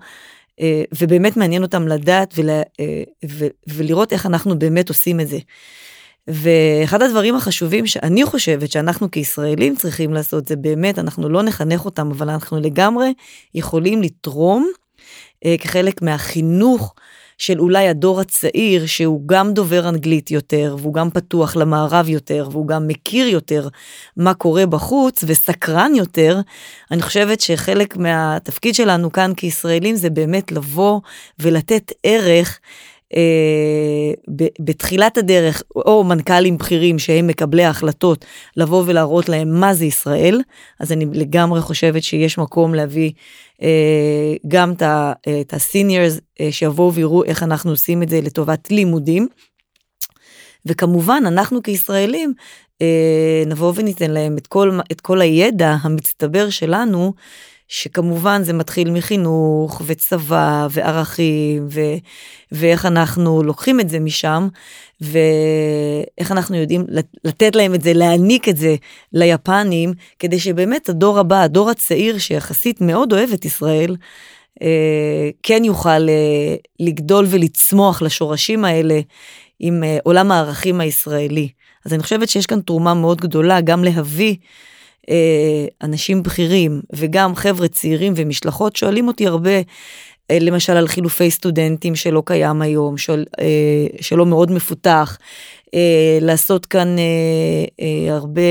[1.00, 2.50] ובאמת מעניין אותם לדעת ול,
[3.68, 5.38] ולראות איך אנחנו באמת עושים את זה.
[6.28, 12.12] ואחד הדברים החשובים שאני חושבת שאנחנו כישראלים צריכים לעשות זה באמת, אנחנו לא נחנך אותם,
[12.12, 13.14] אבל אנחנו לגמרי
[13.56, 14.72] יכולים לתרום
[15.46, 16.94] אה, כחלק מהחינוך
[17.38, 22.68] של אולי הדור הצעיר, שהוא גם דובר אנגלית יותר, והוא גם פתוח למערב יותר, והוא
[22.68, 23.68] גם מכיר יותר
[24.18, 26.42] מה קורה בחוץ, וסקרן יותר,
[26.92, 31.00] אני חושבת שחלק מהתפקיד שלנו כאן כישראלים זה באמת לבוא
[31.40, 32.60] ולתת ערך.
[33.14, 34.14] אה,
[34.60, 38.26] בתחילת הדרך, או מנכ"לים בכירים שהם מקבלי ההחלטות,
[38.58, 40.42] לבוא ולהראות להם מה זה ישראל,
[40.80, 43.12] אז אני לגמרי חושבת שיש מקום להביא
[43.62, 44.74] אה, גם
[45.42, 49.28] את הסיניורס אה, שיבואו ויראו איך אנחנו עושים את זה לטובת לימודים.
[50.66, 52.34] וכמובן אנחנו כישראלים
[53.46, 57.14] נבוא וניתן להם את כל, את כל הידע המצטבר שלנו
[57.68, 61.82] שכמובן זה מתחיל מחינוך וצבא וערכים ו,
[62.52, 64.48] ואיך אנחנו לוקחים את זה משם
[65.02, 66.86] ואיך אנחנו יודעים
[67.24, 68.76] לתת להם את זה, להעניק את זה
[69.14, 73.96] ליפנים, כדי שבאמת הדור הבא, הדור הצעיר שיחסית מאוד אוהב את ישראל,
[74.62, 79.00] אה, כן יוכל אה, לגדול ולצמוח לשורשים האלה
[79.60, 81.50] עם אה, עולם הערכים הישראלי.
[81.86, 84.36] אז אני חושבת שיש כאן תרומה מאוד גדולה גם להביא
[85.82, 89.60] אנשים בכירים וגם חבר'ה צעירים ומשלחות שואלים אותי הרבה,
[90.32, 95.18] אה, למשל על חילופי סטודנטים שלא קיים היום, של, אה, שלא מאוד מפותח,
[96.22, 96.96] לעשות כאן
[98.10, 98.42] הרבה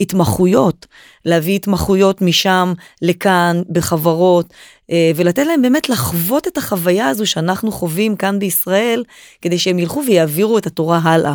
[0.00, 0.86] התמחויות,
[1.24, 4.54] להביא התמחויות משם לכאן בחברות,
[5.14, 9.04] ולתת להם באמת לחוות את החוויה הזו שאנחנו חווים כאן בישראל,
[9.42, 11.34] כדי שהם ילכו ויעבירו את התורה הלאה.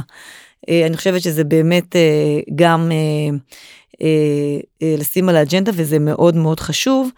[0.69, 1.95] אני חושבת שזה באמת
[2.55, 3.37] גם אה, אה,
[4.81, 7.09] לשים על האג'נדה וזה מאוד מאוד חשוב.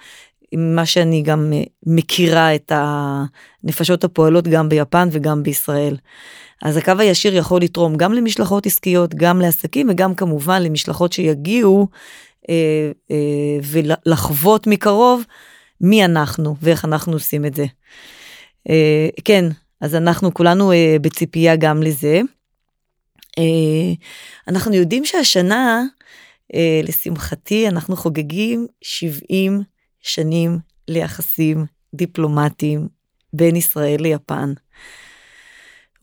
[0.56, 5.98] מה שאני גם אה, מכירה את הנפשות הפועלות גם ביפן וגם בישראל.
[6.64, 11.88] אז הקו הישיר יכול לתרום גם למשלחות עסקיות, גם לעסקים וגם כמובן למשלחות שיגיעו
[12.50, 15.24] אה, אה, ולחוות מקרוב
[15.82, 17.66] מי אנחנו ואיך אנחנו עושים את זה.
[18.70, 19.46] אה, כן,
[19.82, 22.22] אז אנחנו כולנו אה, בציפייה גם לזה.
[23.40, 23.94] אה,
[24.48, 25.84] אנחנו יודעים שהשנה
[26.54, 29.62] אה, לשמחתי אנחנו חוגגים 70
[30.02, 32.88] שנים ליחסים דיפלומטיים
[33.34, 34.54] בין ישראל ליפן.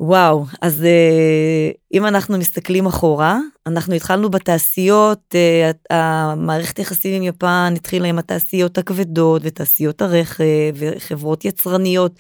[0.01, 7.75] וואו, אז אה, אם אנחנו מסתכלים אחורה, אנחנו התחלנו בתעשיות, אה, המערכת יחסים עם יפן
[7.77, 12.13] התחילה עם התעשיות הכבדות ותעשיות הרכב וחברות יצרניות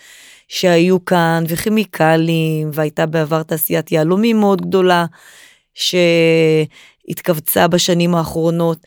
[0.48, 5.06] שהיו כאן וכימיקלים, והייתה בעבר תעשיית יהלומים מאוד גדולה.
[5.74, 5.94] ש...
[7.08, 8.78] התכווצה בשנים האחרונות,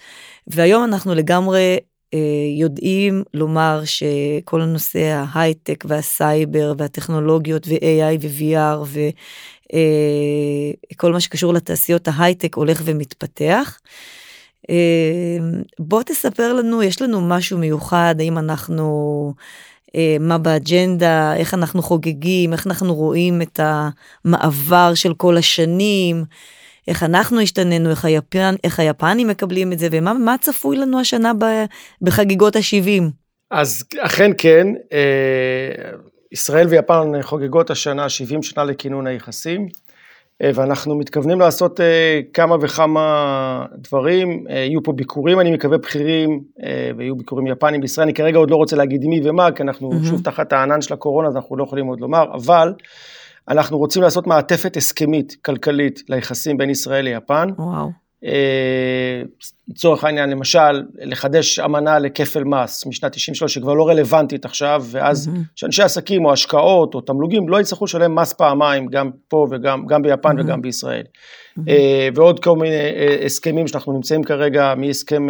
[0.48, 1.78] והיום אנחנו לגמרי
[2.14, 2.20] אה,
[2.60, 8.80] יודעים לומר שכל הנושא ההייטק והסייבר והטכנולוגיות ו-AI ו-VR
[10.92, 13.80] וכל אה, מה שקשור לתעשיות ההייטק הולך ומתפתח.
[14.70, 15.38] אה,
[15.80, 19.34] בוא תספר לנו, יש לנו משהו מיוחד, האם אנחנו...
[19.96, 26.24] אה, מה באג'נדה, איך אנחנו חוגגים, איך אנחנו רואים את המעבר של כל השנים,
[26.88, 31.46] איך אנחנו השתננו, איך, היפן, איך היפנים מקבלים את זה, ומה צפוי לנו השנה ב,
[32.02, 33.04] בחגיגות ה-70.
[33.52, 35.92] אז אכן כן, אה,
[36.32, 39.68] ישראל ויפן חוגגות השנה 70 שנה לכינון היחסים,
[40.42, 46.42] אה, ואנחנו מתכוונים לעשות אה, כמה וכמה דברים, יהיו פה ביקורים, אני מקווה בכירים,
[46.98, 50.06] ויהיו ביקורים יפנים בישראל, אני כרגע עוד לא רוצה להגיד מי ומה, כי אנחנו mm-hmm.
[50.06, 52.74] שוב תחת הענן של הקורונה, אז אנחנו לא יכולים עוד לומר, אבל
[53.50, 57.48] אנחנו רוצים לעשות מעטפת הסכמית, כלכלית, ליחסים בין ישראל ליפן.
[57.58, 58.02] וואו.
[58.26, 59.22] אה,
[59.70, 65.40] לצורך העניין, למשל, לחדש אמנה לכפל מס משנת 93, שכבר לא רלוונטית עכשיו, ואז mm-hmm.
[65.56, 70.02] שאנשי עסקים או השקעות או תמלוגים לא יצטרכו לשלם מס פעמיים, גם פה וגם גם
[70.02, 70.44] ביפן mm-hmm.
[70.44, 71.04] וגם בישראל.
[71.04, 71.62] Mm-hmm.
[72.16, 75.22] ועוד כל מיני אה, הסכמים שאנחנו נמצאים כרגע, מהסכם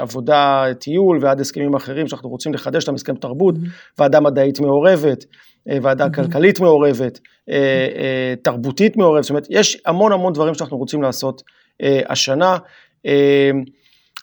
[0.00, 3.98] עבודה טיול ועד הסכמים אחרים שאנחנו רוצים לחדש אותם, הסכם תרבות, mm-hmm.
[3.98, 5.24] ועדה מדעית מעורבת.
[5.70, 6.10] אה, ועדה.
[6.10, 11.42] כלכלית מעורבת, אה, אה, תרבותית מעורבת, זאת אומרת, יש המון המון דברים שאנחנו רוצים לעשות
[12.08, 12.56] השנה.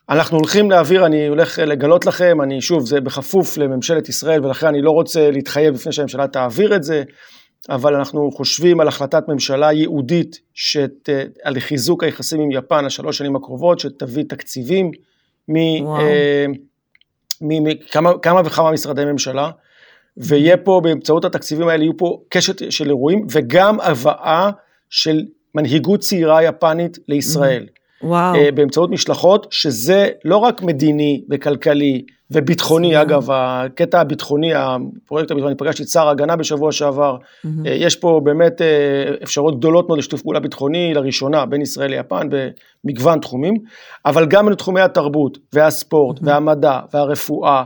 [0.09, 4.81] אנחנו הולכים להעביר, אני הולך לגלות לכם, אני שוב, זה בכפוף לממשלת ישראל, ולכן אני
[4.81, 7.03] לא רוצה להתחייב לפני שהממשלה תעביר את זה,
[7.69, 11.09] אבל אנחנו חושבים על החלטת ממשלה ייעודית שת,
[11.43, 14.91] על חיזוק היחסים עם יפן השלוש שנים הקרובות, שתביא תקציבים
[17.41, 19.49] מכמה וכמה משרדי ממשלה.
[20.17, 24.49] ויהיה פה, באמצעות התקציבים האלה, יהיו פה קשת של אירועים, וגם הבאה
[24.89, 25.21] של
[25.55, 27.65] מנהיגות צעירה יפנית לישראל.
[28.03, 28.35] וואו.
[28.35, 35.83] Uh, באמצעות משלחות, שזה לא רק מדיני וכלכלי וביטחוני, אגב, הקטע הביטחוני, הפרויקט הביטחוני, פגשתי
[35.83, 37.47] את שר ההגנה בשבוע שעבר, mm-hmm.
[37.47, 42.27] uh, יש פה באמת uh, אפשרויות גדולות מאוד לשיתוף פעולה ביטחוני, לראשונה, בין ישראל ליפן,
[42.83, 43.53] במגוון תחומים,
[44.05, 46.25] אבל גם בתחומי התרבות והספורט mm-hmm.
[46.25, 47.63] והמדע והרפואה, אה,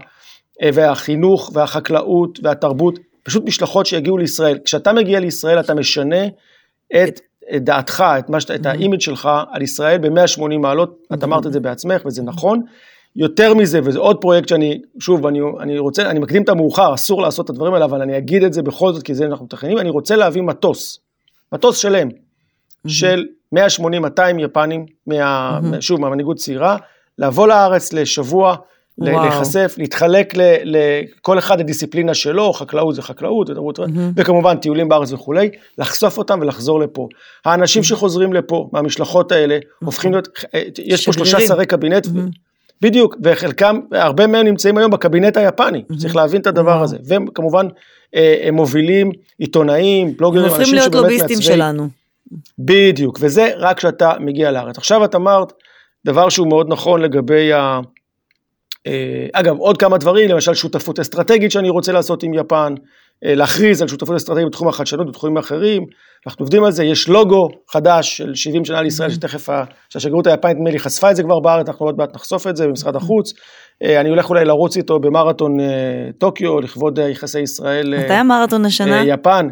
[0.73, 4.57] והחינוך והחקלאות והתרבות, פשוט משלחות שיגיעו לישראל.
[4.65, 6.25] כשאתה מגיע לישראל אתה משנה
[7.03, 7.19] את,
[7.55, 11.53] את דעתך, את, מה, את ה image שלך על ישראל ב-180 מעלות, את אמרת את
[11.53, 12.61] זה בעצמך וזה נכון.
[13.15, 17.21] יותר מזה, וזה עוד פרויקט שאני, שוב, אני, אני רוצה, אני מקדים את המאוחר, אסור
[17.21, 19.77] לעשות את הדברים האלה, אבל אני אגיד את זה בכל זאת, כי זה אנחנו מתכננים,
[19.77, 20.99] אני רוצה להביא מטוס,
[21.53, 22.89] מטוס שלם, mm-hmm.
[22.89, 23.57] של 180-200
[24.39, 25.81] יפנים, מה, mm-hmm.
[25.81, 26.77] שוב, מהמנהיגות צעירה,
[27.17, 28.55] לבוא לארץ לשבוע,
[28.97, 29.21] וואו.
[29.21, 33.99] להיחשף, להתחלק לכל אחד לדיסציפלינה שלו, חקלאות זה חקלאות, mm-hmm.
[34.15, 37.07] וכמובן טיולים בארץ וכולי, לחשוף אותם ולחזור לפה.
[37.45, 37.85] האנשים mm-hmm.
[37.85, 39.85] שחוזרים לפה, מהמשלחות האלה, mm-hmm.
[39.85, 42.79] הופכים להיות, אה, יש פה שלושה שרי קבינט, mm-hmm.
[42.81, 45.97] בדיוק, וחלקם, הרבה מהם נמצאים היום בקבינט היפני, mm-hmm.
[45.97, 46.97] צריך להבין את הדבר הזה.
[47.07, 47.67] והם כמובן
[48.15, 50.97] אה, הם מובילים עיתונאים, בלוגרים, אנשים שבאמת מעצבי...
[50.97, 51.87] הם הופכים להיות לוביסטים שלנו.
[52.59, 54.77] בדיוק, וזה רק כשאתה מגיע לארץ.
[54.77, 55.53] עכשיו את אמרת
[56.05, 57.79] דבר שהוא מאוד נכון לגבי ה...
[58.87, 62.73] אה, אגב, עוד כמה דברים, למשל שותפות אסטרטגית שאני רוצה לעשות עם יפן,
[63.25, 65.83] אה, להכריז על שותפות אסטרטגית בתחום החדשנות ובתחומים אחרים,
[66.27, 69.13] אנחנו עובדים על זה, יש לוגו חדש של 70 שנה לישראל, mm-hmm.
[69.13, 69.47] שתכף,
[69.89, 72.67] שהשגרירות היפנית נדמה לי חשפה את זה כבר בארץ, אנחנו עוד מעט נחשוף את זה
[72.67, 73.33] במשרד החוץ,
[73.83, 75.51] אה, אני הולך אולי לרוץ איתו במרתון
[76.17, 77.93] טוקיו, לכבוד יחסי ישראל.
[77.99, 79.03] מתי המרתון השנה?
[79.03, 79.47] יפן.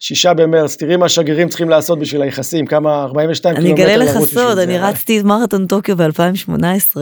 [0.00, 4.32] שישה במרץ, תראי מה השגרירים צריכים לעשות בשביל היחסים, כמה 42 קילומטר לרוץ בשביל זה.
[4.32, 6.96] אני אגלה לך סוד, אני רצתי מרתון טוקיו ב-2018.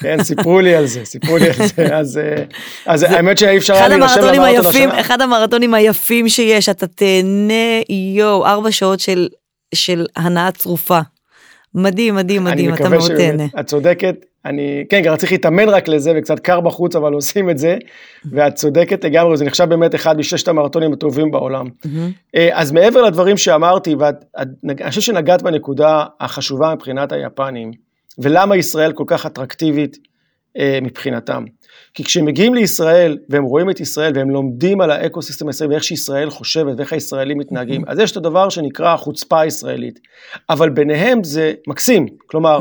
[0.00, 2.44] כן, סיפרו לי על זה, סיפרו לי על זה,
[2.86, 5.00] אז, אה, האמת שאי אפשר היה להירשם למרתון השנה.
[5.00, 7.82] אחד המרתונים היפים שיש, אתה תהנה,
[8.14, 9.28] יואו, ארבע שעות של,
[9.74, 11.00] של הנאה צרופה.
[11.74, 13.44] מדהים, מדהים, מדהים, אתה מאוד תהנה.
[13.60, 17.58] את צודקת, אני, כן, גם צריך להתאמן רק לזה, וקצת קר בחוץ, אבל עושים את
[17.58, 17.76] זה,
[18.32, 21.66] ואת צודקת לגמרי, זה נחשב באמת אחד מששת המרתונים הטובים בעולם.
[22.34, 27.83] אה, אז מעבר לדברים שאמרתי, ואני חושב שנגעת בנקודה החשובה מבחינת היפנים,
[28.18, 29.98] ולמה ישראל כל כך אטרקטיבית
[30.58, 31.44] אה, מבחינתם.
[31.94, 36.30] כי כשהם מגיעים לישראל והם רואים את ישראל והם לומדים על האקו-סיסטם הישראלי ואיך שישראל
[36.30, 37.82] חושבת ואיך הישראלים מתנהגים.
[37.86, 40.00] אז יש את הדבר שנקרא החוצפה הישראלית.
[40.50, 42.58] אבל ביניהם זה מקסים, כלומר.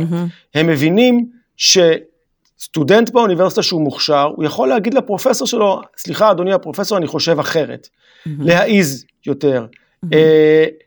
[0.56, 1.26] הם מבינים
[1.58, 7.88] שסטודנט באוניברסיטה שהוא מוכשר, הוא יכול להגיד לפרופסור שלו, סליחה אדוני הפרופסור, אני חושב אחרת.
[7.88, 8.30] Mm-hmm.
[8.39, 9.66] להעיז יותר,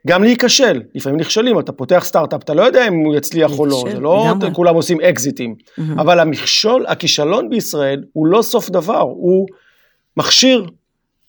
[0.06, 3.84] גם להיכשל, לפעמים נכשלים, אתה פותח סטארט-אפ, אתה לא יודע אם הוא יצליח או לא,
[3.90, 5.54] זה לא כולם עושים אקזיטים,
[5.98, 9.46] אבל המכשול, הכישלון בישראל הוא לא סוף דבר, הוא
[10.16, 10.66] מכשיר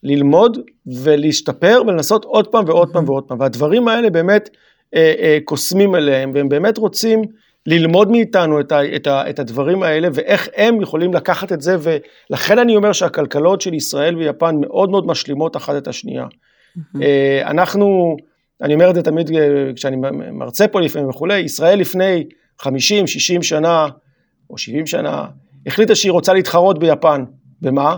[0.03, 0.57] ללמוד
[1.03, 4.49] ולהשתפר ולנסות עוד פעם ועוד פעם ועוד פעם, והדברים האלה באמת
[4.95, 7.21] אה, אה, קוסמים אליהם, והם באמת רוצים
[7.65, 11.77] ללמוד מאיתנו את, ה, את, ה, את הדברים האלה, ואיך הם יכולים לקחת את זה,
[11.79, 16.25] ולכן אני אומר שהכלכלות של ישראל ויפן מאוד מאוד משלימות אחת את השנייה.
[17.01, 18.17] אה, אנחנו,
[18.61, 19.97] אני אומר את זה תמיד אה, כשאני
[20.31, 22.23] מרצה פה לפעמים וכולי, ישראל לפני
[22.59, 23.87] 50, 60 שנה,
[24.49, 25.25] או 70 שנה,
[25.67, 27.23] החליטה שהיא רוצה להתחרות ביפן.
[27.61, 27.97] במה?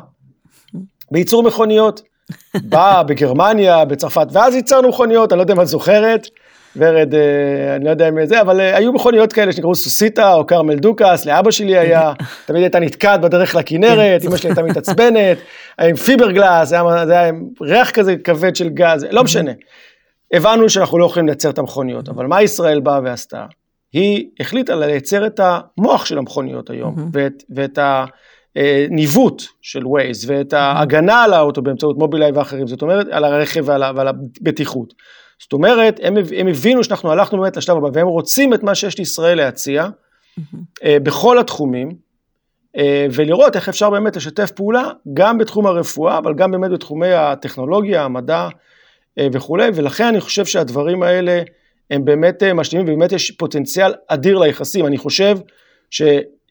[1.11, 2.01] בייצור מכוניות.
[2.69, 6.27] באה בגרמניה, בצרפת, ואז ייצרנו מכוניות, אני לא יודע אם את זוכרת,
[6.75, 10.75] ורד, אה, אני לא יודע אם זה, אבל היו מכוניות כאלה שנקראו סוסיטה או כרמל
[10.75, 12.13] דוכס, לאבא שלי היה,
[12.47, 15.37] תמיד הייתה נתקעת בדרך לכנרת, אמא שלי הייתה מתעצבנת,
[15.81, 16.75] עם פיבר גלאס, זה
[17.19, 19.51] היה ריח כזה כבד של גז, לא משנה.
[20.33, 23.45] הבנו שאנחנו לא יכולים לייצר את המכוניות, אבל מה ישראל באה ועשתה?
[23.93, 27.79] היא החליטה לייצר את המוח של המכוניות היום, ואת, ואת
[28.55, 33.83] הניווט של Waze, ואת ההגנה על האוטו באמצעות מובילאיי ואחרים, זאת אומרת, על הרכב ועל,
[33.95, 34.93] ועל הבטיחות.
[35.39, 38.97] זאת אומרת, הם, הם הבינו שאנחנו הלכנו באמת לשלב הבא, והם רוצים את מה שיש
[38.97, 40.57] לישראל להציע, mm-hmm.
[41.03, 41.89] בכל התחומים,
[42.77, 48.03] אה, ולראות איך אפשר באמת לשתף פעולה, גם בתחום הרפואה, אבל גם באמת בתחומי הטכנולוגיה,
[48.03, 48.47] המדע
[49.19, 51.41] אה, וכולי, ולכן אני חושב שהדברים האלה
[51.91, 54.85] הם באמת משלימים, ובאמת יש פוטנציאל אדיר ליחסים.
[54.85, 55.37] אני חושב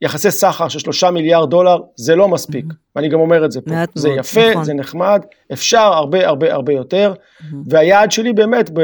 [0.01, 2.97] שיחסי סחר של שלושה מיליארד דולר זה לא מספיק, mm-hmm.
[2.97, 3.71] ואני גם אומר את זה פה.
[3.95, 4.65] זה מאוד, יפה, נכון.
[4.65, 7.45] זה נחמד, אפשר הרבה הרבה הרבה יותר, mm-hmm.
[7.67, 8.81] והיעד שלי באמת ב...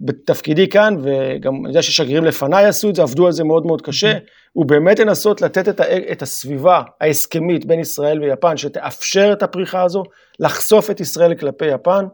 [0.00, 3.82] בתפקידי כאן, וגם אני יודע ששגרירים לפניי עשו את זה, עבדו על זה מאוד מאוד
[3.82, 4.50] קשה, mm-hmm.
[4.52, 9.82] הוא באמת לנסות לתת את, ה, את הסביבה ההסכמית בין ישראל ויפן, שתאפשר את הפריחה
[9.82, 10.02] הזו,
[10.40, 12.04] לחשוף את ישראל כלפי יפן.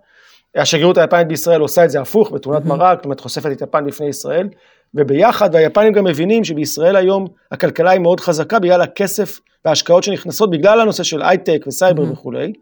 [0.57, 2.69] השגרירות היפנית בישראל עושה את זה הפוך, בתמונת mm-hmm.
[2.69, 4.49] מרק, זאת אומרת חושפת את יפן בפני ישראל,
[4.97, 10.81] וביחד, והיפנים גם מבינים שבישראל היום הכלכלה היא מאוד חזקה בגלל הכסף וההשקעות שנכנסות, בגלל
[10.81, 12.13] הנושא של הייטק וסייבר mm-hmm.
[12.13, 12.53] וכולי.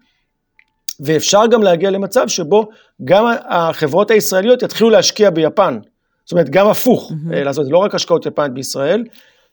[1.00, 2.68] ואפשר גם להגיע למצב שבו
[3.04, 5.78] גם החברות הישראליות יתחילו להשקיע ביפן.
[6.24, 7.34] זאת אומרת, גם הפוך, mm-hmm.
[7.34, 9.04] לעשות, לא רק השקעות יפנית בישראל,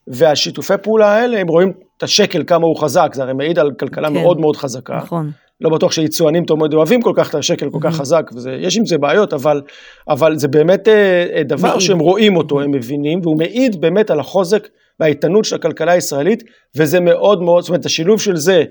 [0.08, 4.08] והשיתופי פעולה האלה, הם רואים את השקל כמה הוא חזק, זה הרי מעיד על כלכלה
[4.08, 4.96] כן, מאוד מאוד חזקה.
[4.96, 5.32] נכון.
[5.62, 7.98] לא בטוח שיצואנים תמיד אוהבים כל כך את השקל כל כך mm-hmm.
[7.98, 9.62] חזק, ויש עם זה בעיות, אבל,
[10.10, 11.80] אבל זה באמת אה, אה, דבר.
[11.80, 14.68] שהם רואים אותו, הם מבינים, והוא מעיד באמת על החוזק
[15.00, 16.44] והאיתנות של הכלכלה הישראלית,
[16.78, 18.64] וזה מאוד מאוד, זאת אומרת, השילוב של זה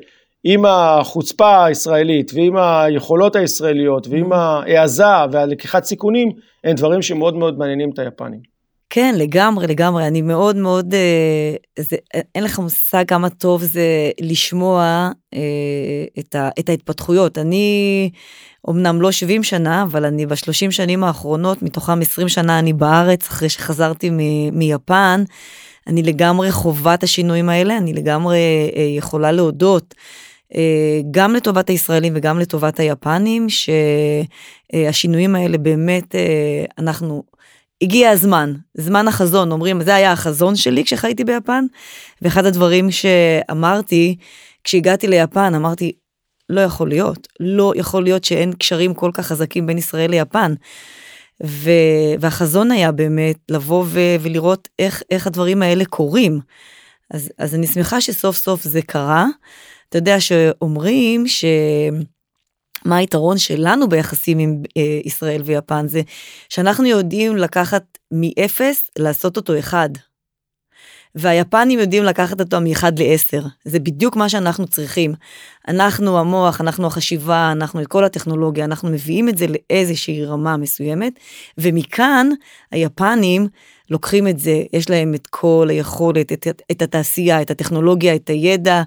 [0.45, 6.29] עם החוצפה הישראלית ועם היכולות הישראליות ועם ההעזה והלקיחת סיכונים,
[6.65, 8.50] הם דברים שמאוד מאוד מעניינים את היפנים.
[8.91, 10.07] כן, לגמרי, לגמרי.
[10.07, 11.97] אני מאוד מאוד, אה, זה,
[12.35, 15.41] אין לך מושג כמה טוב זה לשמוע אה,
[16.19, 17.39] את, ה, את ההתפתחויות.
[17.39, 18.11] אני
[18.71, 23.49] אמנם לא 70 שנה, אבל אני בשלושים שנים האחרונות, מתוכם 20 שנה אני בארץ, אחרי
[23.49, 24.19] שחזרתי מ,
[24.59, 25.25] מיפן.
[25.87, 28.39] אני לגמרי חווה את השינויים האלה, אני לגמרי
[28.77, 29.95] אה, יכולה להודות.
[30.55, 33.47] אה, גם לטובת הישראלים וגם לטובת היפנים,
[34.73, 37.23] שהשינויים האלה באמת, אה, אנחנו,
[37.83, 41.65] הגיע הזמן, זמן החזון, אומרים, זה היה החזון שלי כשחייתי ביפן,
[42.23, 44.17] ואחד הדברים שאמרתי,
[44.65, 45.93] כשהגעתי ליפן, אמרתי,
[46.49, 50.55] לא יכול להיות, לא יכול להיות שאין קשרים כל כך חזקים בין ישראל ליפן.
[51.45, 51.71] ו...
[52.21, 54.01] והחזון היה באמת לבוא ו...
[54.21, 56.41] ולראות איך, איך הדברים האלה קורים.
[57.11, 59.27] אז, אז אני שמחה שסוף סוף זה קרה.
[59.89, 61.45] אתה יודע שאומרים ש...
[62.85, 66.03] מה היתרון שלנו ביחסים עם אה, ישראל ויפן זה
[66.49, 69.91] שאנחנו יודעים לקחת מאפס לעשות אותו אחד.
[71.15, 75.15] והיפנים יודעים לקחת אותו מ-1 ל-10, זה בדיוק מה שאנחנו צריכים.
[75.69, 81.13] אנחנו המוח, אנחנו החשיבה, אנחנו כל הטכנולוגיה, אנחנו מביאים את זה לאיזושהי רמה מסוימת,
[81.59, 82.29] ומכאן
[82.71, 83.49] היפנים
[83.91, 88.83] לוקחים את זה, יש להם את כל היכולת, את, את התעשייה, את הטכנולוגיה, את הידע,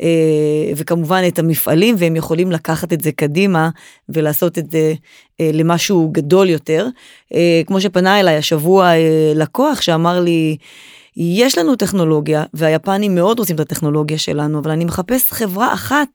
[0.00, 3.70] אה, וכמובן את המפעלים, והם יכולים לקחת את זה קדימה
[4.08, 4.94] ולעשות את זה
[5.40, 6.86] אה, למשהו גדול יותר.
[7.34, 8.92] אה, כמו שפנה אליי השבוע
[9.34, 10.56] לקוח שאמר לי,
[11.16, 16.08] יש לנו טכנולוגיה, והיפנים מאוד רוצים את הטכנולוגיה שלנו, אבל אני מחפש חברה אחת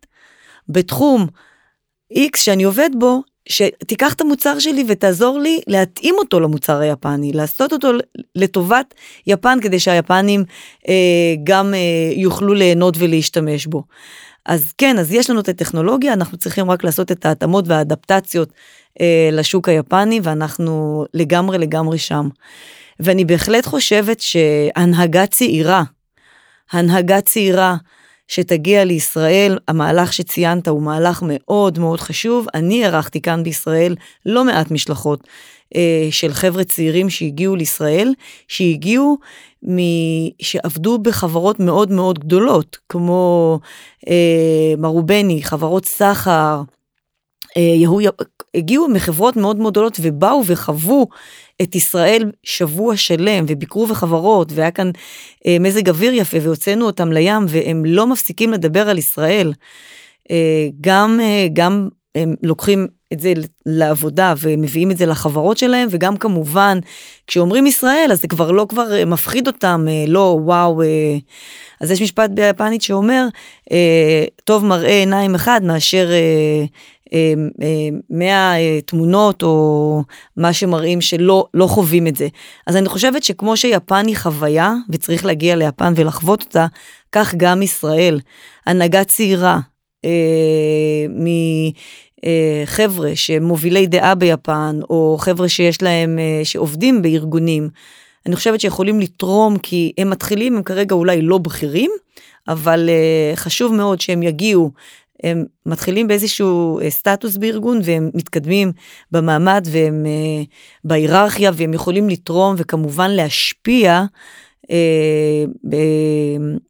[0.69, 1.27] בתחום
[2.13, 7.73] X שאני עובד בו, שתיקח את המוצר שלי ותעזור לי להתאים אותו למוצר היפני, לעשות
[7.73, 7.91] אותו
[8.35, 8.93] לטובת
[9.27, 10.43] יפן כדי שהיפנים
[10.87, 10.93] אה,
[11.43, 11.79] גם אה,
[12.15, 13.83] יוכלו ליהנות ולהשתמש בו.
[14.45, 18.49] אז כן, אז יש לנו את הטכנולוגיה, אנחנו צריכים רק לעשות את ההתאמות והאדפטציות
[19.01, 22.29] אה, לשוק היפני, ואנחנו לגמרי לגמרי שם.
[22.99, 25.83] ואני בהחלט חושבת שהנהגה צעירה,
[26.71, 27.75] הנהגה צעירה,
[28.33, 32.47] שתגיע לישראל, המהלך שציינת הוא מהלך מאוד מאוד חשוב.
[32.53, 35.27] אני ערכתי כאן בישראל לא מעט משלחות
[35.75, 38.13] אה, של חבר'ה צעירים שהגיעו לישראל,
[38.47, 39.17] שהגיעו
[39.69, 39.77] מ...
[40.41, 43.59] שעבדו בחברות מאוד מאוד גדולות, כמו
[44.07, 46.61] אה, מרובני, חברות סחר,
[47.57, 48.01] אה, יהוא,
[48.55, 51.07] הגיעו מחברות מאוד מאוד גדולות ובאו וחוו
[51.61, 54.91] את ישראל שבוע שלם וביקרו בחברות והיה כאן
[55.47, 59.53] אה, מזג אוויר יפה והוצאנו אותם לים והם לא מפסיקים לדבר על ישראל.
[60.31, 63.33] אה, גם אה, גם הם לוקחים את זה
[63.65, 66.79] לעבודה ומביאים את זה לחברות שלהם וגם כמובן
[67.27, 70.87] כשאומרים ישראל אז זה כבר לא כבר אה, מפחיד אותם אה, לא וואו אה,
[71.81, 73.27] אז יש משפט ביפנית שאומר
[74.43, 76.09] טוב מראה עיניים אחד מאשר
[78.09, 78.53] 100
[78.85, 80.03] תמונות או
[80.37, 82.27] מה שמראים שלא לא חווים את זה
[82.67, 86.65] אז אני חושבת שכמו שיפן היא חוויה וצריך להגיע ליפן ולחוות אותה
[87.11, 88.19] כך גם ישראל
[88.65, 89.59] הנהגה צעירה.
[92.23, 97.69] מחבר'ה שמובילי דעה ביפן, או חבר'ה שיש להם, אה, שעובדים בארגונים,
[98.25, 101.91] אני חושבת שיכולים לתרום כי הם מתחילים, הם כרגע אולי לא בכירים,
[102.47, 104.71] אבל uh, חשוב מאוד שהם יגיעו,
[105.23, 108.71] הם מתחילים באיזשהו uh, סטטוס בארגון והם מתקדמים
[109.11, 110.47] במעמד והם uh,
[110.83, 114.03] בהיררכיה והם יכולים לתרום וכמובן להשפיע
[114.63, 114.69] uh,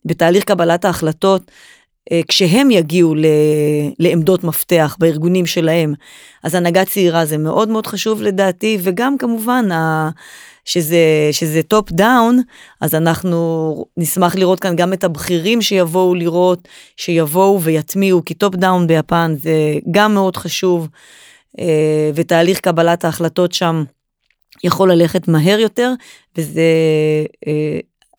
[0.05, 1.51] בתהליך קבלת ההחלטות
[2.11, 3.25] אה, כשהם יגיעו ל,
[3.99, 5.93] לעמדות מפתח בארגונים שלהם.
[6.43, 10.09] אז הנהגה צעירה זה מאוד מאוד חשוב לדעתי, וגם כמובן ה,
[10.65, 12.41] שזה, שזה top down,
[12.81, 18.87] אז אנחנו נשמח לראות כאן גם את הבכירים שיבואו לראות, שיבואו ויטמיעו, כי top down
[18.87, 19.53] ביפן זה
[19.91, 20.87] גם מאוד חשוב,
[21.59, 23.83] אה, ותהליך קבלת ההחלטות שם
[24.63, 25.93] יכול ללכת מהר יותר,
[26.37, 26.61] וזה...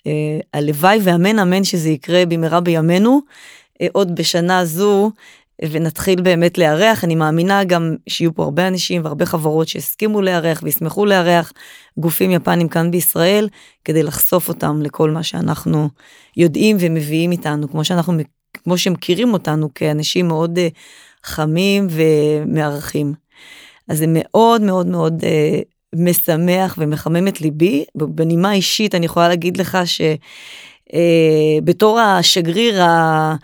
[0.07, 3.21] אה, הלוואי ואמן אמן שזה יקרה במהרה בימינו.
[3.81, 5.11] אה, עוד בשנה זו
[5.63, 7.05] ונתחיל באמת לארח.
[7.05, 11.53] אני מאמינה גם שיהיו פה הרבה אנשים והרבה חברות שהסכימו לארח וישמחו לארח
[11.99, 13.49] גופים יפנים כאן בישראל
[13.85, 15.89] כדי לחשוף אותם לכל מה שאנחנו
[16.37, 18.15] יודעים ומביאים איתנו, כמו שאנחנו,
[18.65, 20.61] כמו שמכירים אותנו כאנשים מאוד uh,
[21.25, 23.15] חמים ומארחים.
[23.89, 25.65] אז זה מאוד מאוד מאוד uh,
[25.97, 27.85] משמח ומחמם את ליבי.
[27.95, 30.01] בנימה אישית אני יכולה להגיד לך ש...
[30.95, 31.59] אה,
[32.19, 33.35] השגריר ה...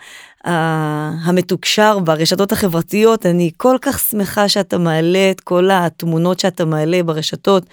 [0.43, 7.65] המתוקשר ברשתות החברתיות, אני כל כך שמחה שאתה מעלה את כל התמונות שאתה מעלה ברשתות.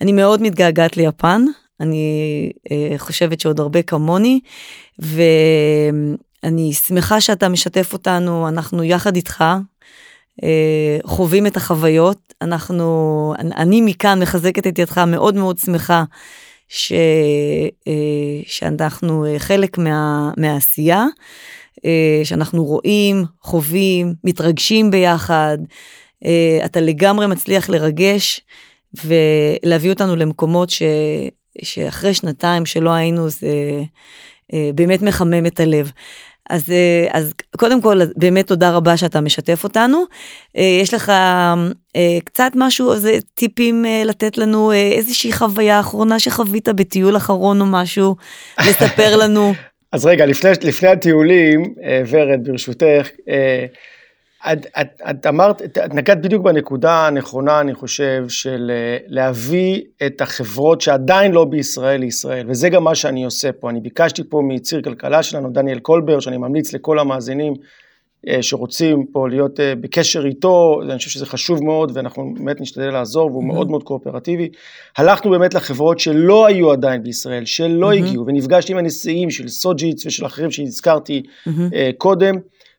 [0.00, 1.44] אני מאוד מתגעגעת ליפן,
[1.80, 4.40] אני אה, חושבת שעוד הרבה כמוני,
[4.98, 9.44] ואני אני שמחה שאתה משתף אותנו, אנחנו יחד איתך,
[10.42, 16.04] אה, חווים את החוויות, אנחנו, אני מכאן מחזקת את ידך, מאוד מאוד שמחה
[16.68, 16.92] ש,
[17.88, 17.92] אה,
[18.46, 21.04] שאנחנו חלק מה, מהעשייה,
[22.24, 25.58] שאנחנו רואים, חווים, מתרגשים ביחד,
[26.24, 28.40] אה, אתה לגמרי מצליח לרגש
[29.04, 30.82] ולהביא אותנו למקומות ש,
[31.62, 33.82] שאחרי שנתיים שלא היינו, זה
[34.52, 35.90] אה, באמת מחמם את הלב.
[36.50, 40.04] אז, אה, אז קודם כל, באמת תודה רבה שאתה משתף אותנו.
[40.56, 41.12] אה, יש לך
[42.24, 48.16] קצת משהו, איזה טיפים לתת לנו, איזושהי חוויה אחרונה שחווית בטיול אחרון או משהו,
[48.60, 49.52] לספר לנו.
[49.94, 51.60] אז רגע, לפני, לפני הטיולים,
[52.08, 53.08] ורד, ברשותך,
[54.52, 60.20] את, את, את אמרת, את נגעת בדיוק בנקודה הנכונה, אני חושב, של אה, להביא את
[60.20, 63.70] החברות שעדיין לא בישראל לישראל, וזה גם מה שאני עושה פה.
[63.70, 67.68] אני ביקשתי פה מציר כלכלה שלנו, דניאל קולבר, שאני ממליץ לכל המאזינים אה,
[68.40, 73.30] שרוצים פה להיות אה, בקשר איתו, אני חושב שזה חשוב מאוד, ואנחנו באמת נשתדל לעזור,
[73.30, 73.46] והוא mm-hmm.
[73.46, 74.48] מאוד מאוד קואופרטיבי.
[74.96, 77.96] הלכנו באמת לחברות שלא היו עדיין בישראל, שלא mm-hmm.
[77.96, 81.50] הגיעו, ונפגשתי עם הנשיאים של סוג'יץ ושל אחרים שהזכרתי mm-hmm.
[81.98, 82.34] קודם.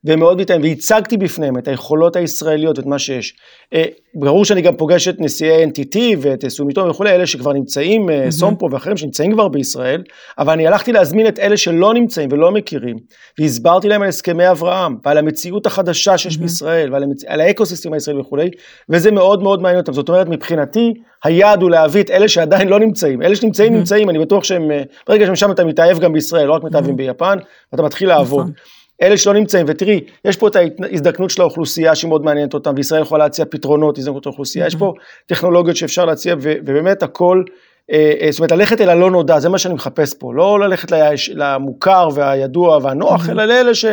[0.06, 3.34] והם מאוד מתאמים, והצגתי בפניהם את היכולות הישראליות ואת מה שיש.
[3.74, 3.84] אה,
[4.16, 8.32] ברור שאני גם פוגש את נשיאי NTT ואת סומיטון וכולי, אלה שכבר נמצאים, mm-hmm.
[8.32, 10.04] סומפו ואחרים שנמצאים כבר בישראל,
[10.38, 12.96] אבל אני הלכתי להזמין את אלה שלא נמצאים ולא מכירים,
[13.40, 16.40] והסברתי להם על הסכמי אברהם, ועל המציאות החדשה שיש mm-hmm.
[16.40, 17.24] בישראל, ועל המצ...
[17.28, 18.50] האקוסיסטם הישראלי וכולי,
[18.90, 19.94] וזה מאוד מאוד מעניין אותם.
[19.94, 20.94] זאת אומרת, מבחינתי,
[21.24, 23.22] היעד הוא להביא את אלה שעדיין לא נמצאים.
[23.22, 23.78] אלה שנמצאים, mm-hmm.
[23.78, 26.96] נמצאים, אני בטוח שהם, אה, ברגע שמשם אתה מתאהב גם בישראל, לא רק מתאהבים.
[26.96, 27.38] ביפן,
[27.72, 28.52] ואתה מתחיל לעבוד.
[29.02, 33.02] אלה שלא נמצאים, ותראי, יש פה את ההזדקנות של האוכלוסייה שהיא מאוד מעניינת אותם, וישראל
[33.02, 34.94] יכולה להציע פתרונות, הזדקנות האוכלוסייה, יש פה
[35.26, 37.44] טכנולוגיות שאפשר להציע, ובאמת הכל,
[37.92, 40.92] אה, אה, זאת אומרת, ללכת אל הלא נודע, זה מה שאני מחפש פה, לא ללכת
[41.34, 43.86] למוכר והידוע והנוח, אלא לאלה ש...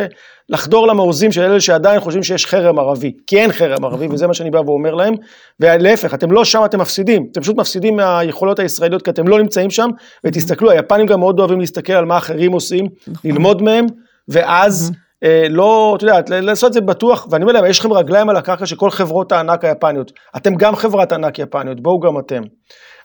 [0.49, 4.33] לחדור למעוזים של אלה שעדיין חושבים שיש חרם ערבי, כי אין חרם ערבי, וזה מה
[4.33, 5.13] שאני בא ואומר להם,
[5.59, 9.69] ולהפך, אתם לא שם, אתם מפסידים, אתם פשוט מפסידים מהיכולות הישראליות, כי אתם לא נמצאים
[9.69, 9.89] שם,
[10.23, 13.31] ותסתכלו, היפנים גם מאוד אוהבים להסתכל על מה אחרים עושים, נכון.
[13.31, 13.85] ללמוד מהם,
[14.27, 15.03] ואז mm-hmm.
[15.23, 18.35] אה, לא, אתה יודע, לעשות את זה בטוח, ואני אומר להם, יש לכם רגליים על
[18.35, 22.41] הקרקע של כל חברות הענק היפניות, אתם גם חברת ענק יפניות, בואו גם אתם.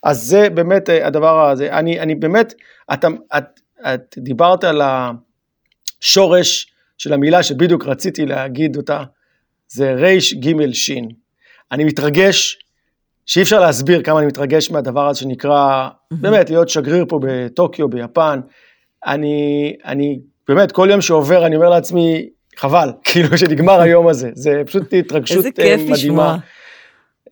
[0.02, 2.54] אז זה באמת אה, הדבר הזה, אני, אני באמת,
[2.92, 3.04] את,
[3.36, 3.60] את,
[3.94, 4.82] את דיברת על
[6.00, 9.02] השורש של המילה שבדיוק רציתי להגיד אותה,
[9.68, 11.08] זה ריש גימל שין.
[11.72, 12.58] אני מתרגש,
[13.26, 16.16] שאי אפשר להסביר כמה אני מתרגש מהדבר הזה שנקרא, mm-hmm.
[16.20, 18.40] באמת, להיות שגריר פה בטוקיו, ביפן.
[19.06, 20.18] אני, אני
[20.48, 25.44] באמת, כל יום שעובר אני אומר לעצמי, חבל, כאילו שנגמר היום הזה, זה פשוט התרגשות
[25.44, 25.72] מדהימה.
[25.72, 26.36] איזה כיף לשמוע.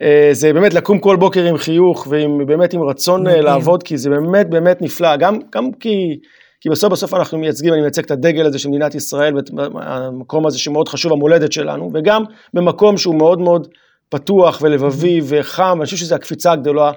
[0.03, 4.11] אה, זה באמת לקום כל בוקר עם חיוך ובאמת עם רצון אה, לעבוד, כי זה
[4.11, 6.19] באמת באמת נפלא, גם, גם כי,
[6.61, 10.47] כי בסוף בסוף אנחנו מייצגים, אני מייצג את הדגל הזה של מדינת ישראל, ואת המקום
[10.47, 12.23] הזה שמאוד חשוב, המולדת שלנו, וגם
[12.55, 13.69] במקום שהוא מאוד מאוד
[14.09, 16.93] פתוח ולבבי וחם, אני חושב שזו הקפיצה הגדולה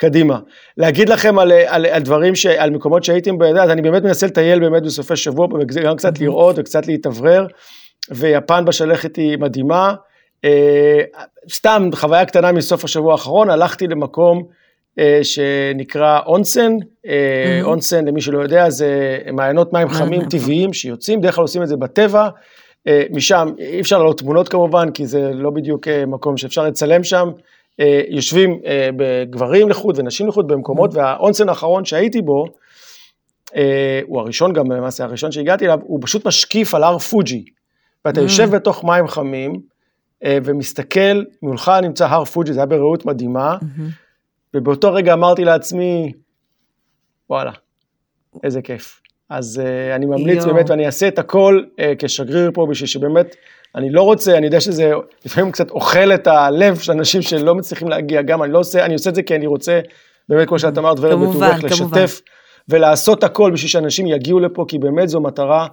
[0.00, 0.38] קדימה.
[0.76, 4.60] להגיד לכם על, על, על דברים, ש, על מקומות שהייתם, אז אני באמת מנסה לטייל
[4.60, 5.46] באמת בסופי שבוע,
[5.84, 7.46] גם קצת לראות וקצת להתאוורר,
[8.10, 9.94] ויפן בשלכת היא מדהימה.
[10.44, 11.00] אה,
[11.50, 14.42] סתם חוויה קטנה מסוף השבוע האחרון, הלכתי למקום
[14.98, 16.72] אה, שנקרא אונסן,
[17.06, 21.68] אה, אונסן למי שלא יודע זה מעיינות מים חמים טבעיים שיוצאים, בדרך כלל עושים את
[21.68, 22.28] זה בטבע,
[23.10, 27.30] משם אי אפשר לעלות תמונות כמובן, כי זה לא בדיוק מקום שאפשר לצלם שם,
[28.08, 32.44] יושבים אה, בגברים לחוד ונשים לחוד במקומות, והאונסן האחרון שהייתי בו,
[33.56, 37.44] אה, הוא הראשון גם למעשה, הראשון שהגעתי אליו, הוא פשוט משקיף על הר פוג'י.
[38.04, 38.52] ואתה יושב mm.
[38.52, 39.52] בתוך מים חמים,
[40.44, 43.82] ומסתכל, מולך נמצא הר פוג'י, זה היה בראות מדהימה, mm-hmm.
[44.54, 46.12] ובאותו רגע אמרתי לעצמי,
[47.30, 47.52] וואלה,
[48.44, 49.00] איזה כיף.
[49.28, 53.36] אז uh, אני ממליץ באמת, ואני אעשה את הכל uh, כשגריר פה, בשביל שבאמת
[53.76, 54.92] אני לא רוצה, אני יודע שזה
[55.24, 58.94] לפעמים קצת אוכל את הלב של אנשים שלא מצליחים להגיע, גם אני לא עושה, אני
[58.94, 59.80] עושה את זה כי אני רוצה,
[60.28, 62.20] באמת כמו שאת אמרת, ורד בטובך, לשתף
[62.68, 65.66] ולעשות הכל בשביל שאנשים יגיעו לפה, כי באמת זו מטרה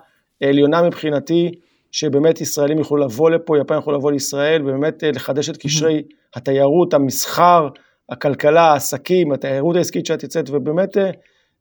[0.44, 1.52] עליונה מבחינתי,
[1.92, 6.04] שבאמת ישראלים יוכלו לבוא לפה, יפן יוכלו לבוא לישראל, ובאמת אה, לחדש את קשרי
[6.36, 7.68] התיירות, המסחר,
[8.10, 11.10] הכלכלה, העסקים, התיירות העסקית שאת יוצאת, ובאמת אה,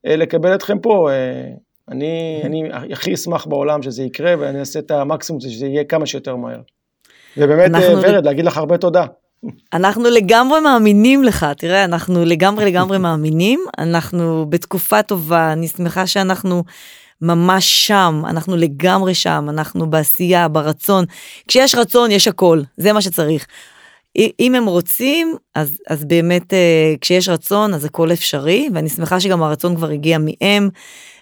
[0.06, 1.08] אה, לקבל אתכם פה.
[1.90, 2.62] אני, אני
[2.92, 6.60] הכי אשמח בעולם שזה יקרה, ואני אעשה את המקסימום שזה יהיה כמה שיותר מהר.
[7.36, 8.02] ובאמת, אנחנו...
[8.04, 9.04] אה, ורד, להגיד לך הרבה תודה.
[9.72, 16.64] אנחנו לגמרי מאמינים לך, תראה, אנחנו לגמרי לגמרי מאמינים, אנחנו בתקופה טובה, אני שמחה שאנחנו
[17.22, 21.04] ממש שם, אנחנו לגמרי שם, אנחנו בעשייה, ברצון.
[21.48, 23.46] כשיש רצון, יש הכל, זה מה שצריך.
[24.40, 29.42] אם הם רוצים, אז, אז באמת אה, כשיש רצון, אז הכל אפשרי, ואני שמחה שגם
[29.42, 30.68] הרצון כבר הגיע מהם.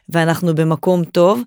[0.09, 1.41] ואנחנו במקום טוב.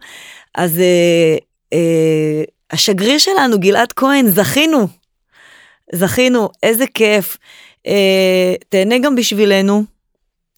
[0.55, 1.43] אז uh,
[1.73, 4.87] אה, השגריר שלנו, גלעד כהן, זכינו.
[5.93, 7.37] זכינו, איזה כיף.
[7.87, 9.83] אה, תהנה גם בשבילנו.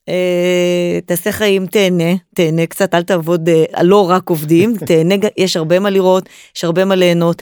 [0.09, 5.79] אה, תעשה חיים, תהנה, תהנה קצת, אל תעבוד, אה, לא רק עובדים, תהנה, יש הרבה
[5.79, 7.41] מה לראות, יש הרבה מה ליהנות.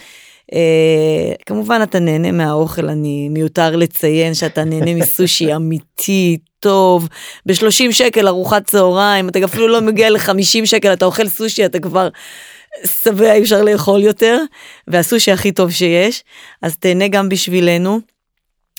[0.54, 7.08] אה, כמובן אתה נהנה מהאוכל, אני מיותר לציין שאתה נהנה מסושי אמיתי, טוב,
[7.46, 12.10] ב-30 שקל ארוחת צהריים, אתה אפילו לא מגיע ל-50 שקל, אתה אוכל סושי, אתה כבר
[12.86, 14.38] שבע, אי אפשר לאכול יותר,
[14.88, 16.24] והסושי הכי טוב שיש,
[16.62, 18.00] אז תהנה גם בשבילנו.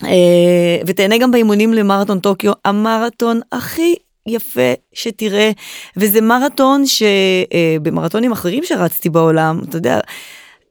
[0.05, 3.95] אה, ותהנה גם באימונים למרתון טוקיו, המרתון הכי
[4.27, 5.51] יפה שתראה,
[5.97, 10.01] וזה מרתון שבמרתונים אחרים שרצתי בעולם, אתה יודע, אה,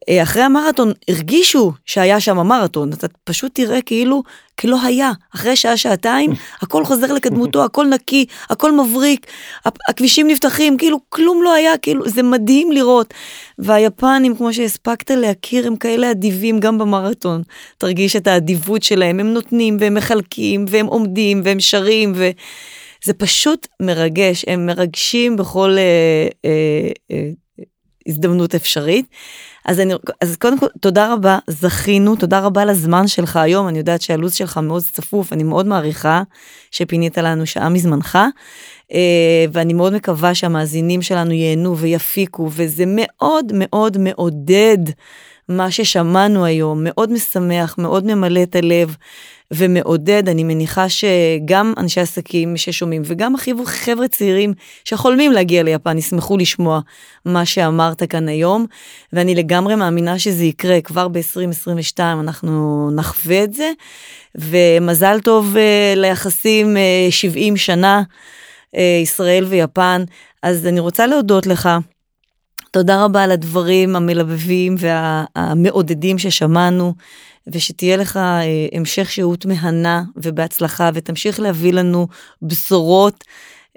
[0.09, 4.23] אחרי המרתון הרגישו שהיה שם מרתון, אתה פשוט תראה כאילו
[4.59, 6.31] כלא היה, אחרי שעה שעתיים
[6.61, 9.25] הכל חוזר לקדמותו, הכל נקי, הכל מבריק,
[9.89, 13.13] הכבישים נפתחים, כאילו כלום לא היה, כאילו זה מדהים לראות.
[13.59, 17.41] והיפנים, כמו שהספקת להכיר, הם כאלה אדיבים גם במרתון.
[17.77, 22.29] תרגיש את האדיבות שלהם, הם נותנים והם מחלקים והם עומדים והם שרים ו...
[23.03, 27.29] זה פשוט מרגש, הם מרגשים בכל אה, אה, אה,
[28.07, 29.05] הזדמנות אפשרית.
[29.65, 33.77] אז, אני, אז קודם כל, תודה רבה, זכינו, תודה רבה על הזמן שלך היום, אני
[33.77, 36.23] יודעת שהלו"ז שלך מאוד צפוף, אני מאוד מעריכה
[36.71, 38.17] שפינית לנו שעה מזמנך,
[38.93, 44.77] אה, ואני מאוד מקווה שהמאזינים שלנו ייהנו ויפיקו, וזה מאוד מאוד מעודד
[45.49, 48.95] מה ששמענו היום, מאוד משמח, מאוד ממלא את הלב.
[49.53, 53.33] ומעודד, אני מניחה שגם אנשי עסקים ששומעים וגם
[53.65, 54.53] חבר'ה צעירים
[54.85, 56.79] שחולמים להגיע ליפן ישמחו לשמוע
[57.25, 58.65] מה שאמרת כאן היום,
[59.13, 63.71] ואני לגמרי מאמינה שזה יקרה כבר ב-2022, אנחנו נחווה את זה,
[64.35, 68.01] ומזל טוב uh, ליחסים uh, 70 שנה,
[68.75, 70.03] uh, ישראל ויפן.
[70.43, 71.69] אז אני רוצה להודות לך.
[72.78, 76.93] תודה רבה על הדברים המלבבים והמעודדים ששמענו.
[77.47, 82.07] ושתהיה לך אה, המשך שהות מהנה ובהצלחה, ותמשיך להביא לנו
[82.41, 83.23] בשורות,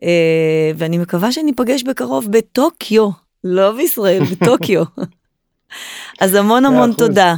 [0.03, 3.11] אה, ואני מקווה שניפגש בקרוב בטוקיו,
[3.45, 4.83] לא בישראל, בטוקיו.
[6.21, 7.35] אז המון המון תודה.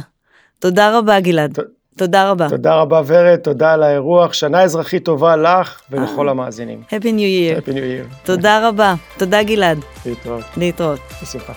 [0.59, 1.59] תודה רבה, גלעד.
[1.97, 2.49] תודה רבה.
[2.49, 4.33] תודה רבה, ורד, תודה על האירוח.
[4.33, 6.81] שנה אזרחית טובה לך ולכל המאזינים.
[6.89, 7.67] Happy New Year.
[7.67, 7.73] Happy New
[8.13, 8.25] Year.
[8.25, 8.93] תודה רבה.
[9.17, 9.77] תודה, גלעד.
[10.05, 10.43] להתראות.
[10.57, 10.99] להתראות.
[11.21, 11.53] בשמחה.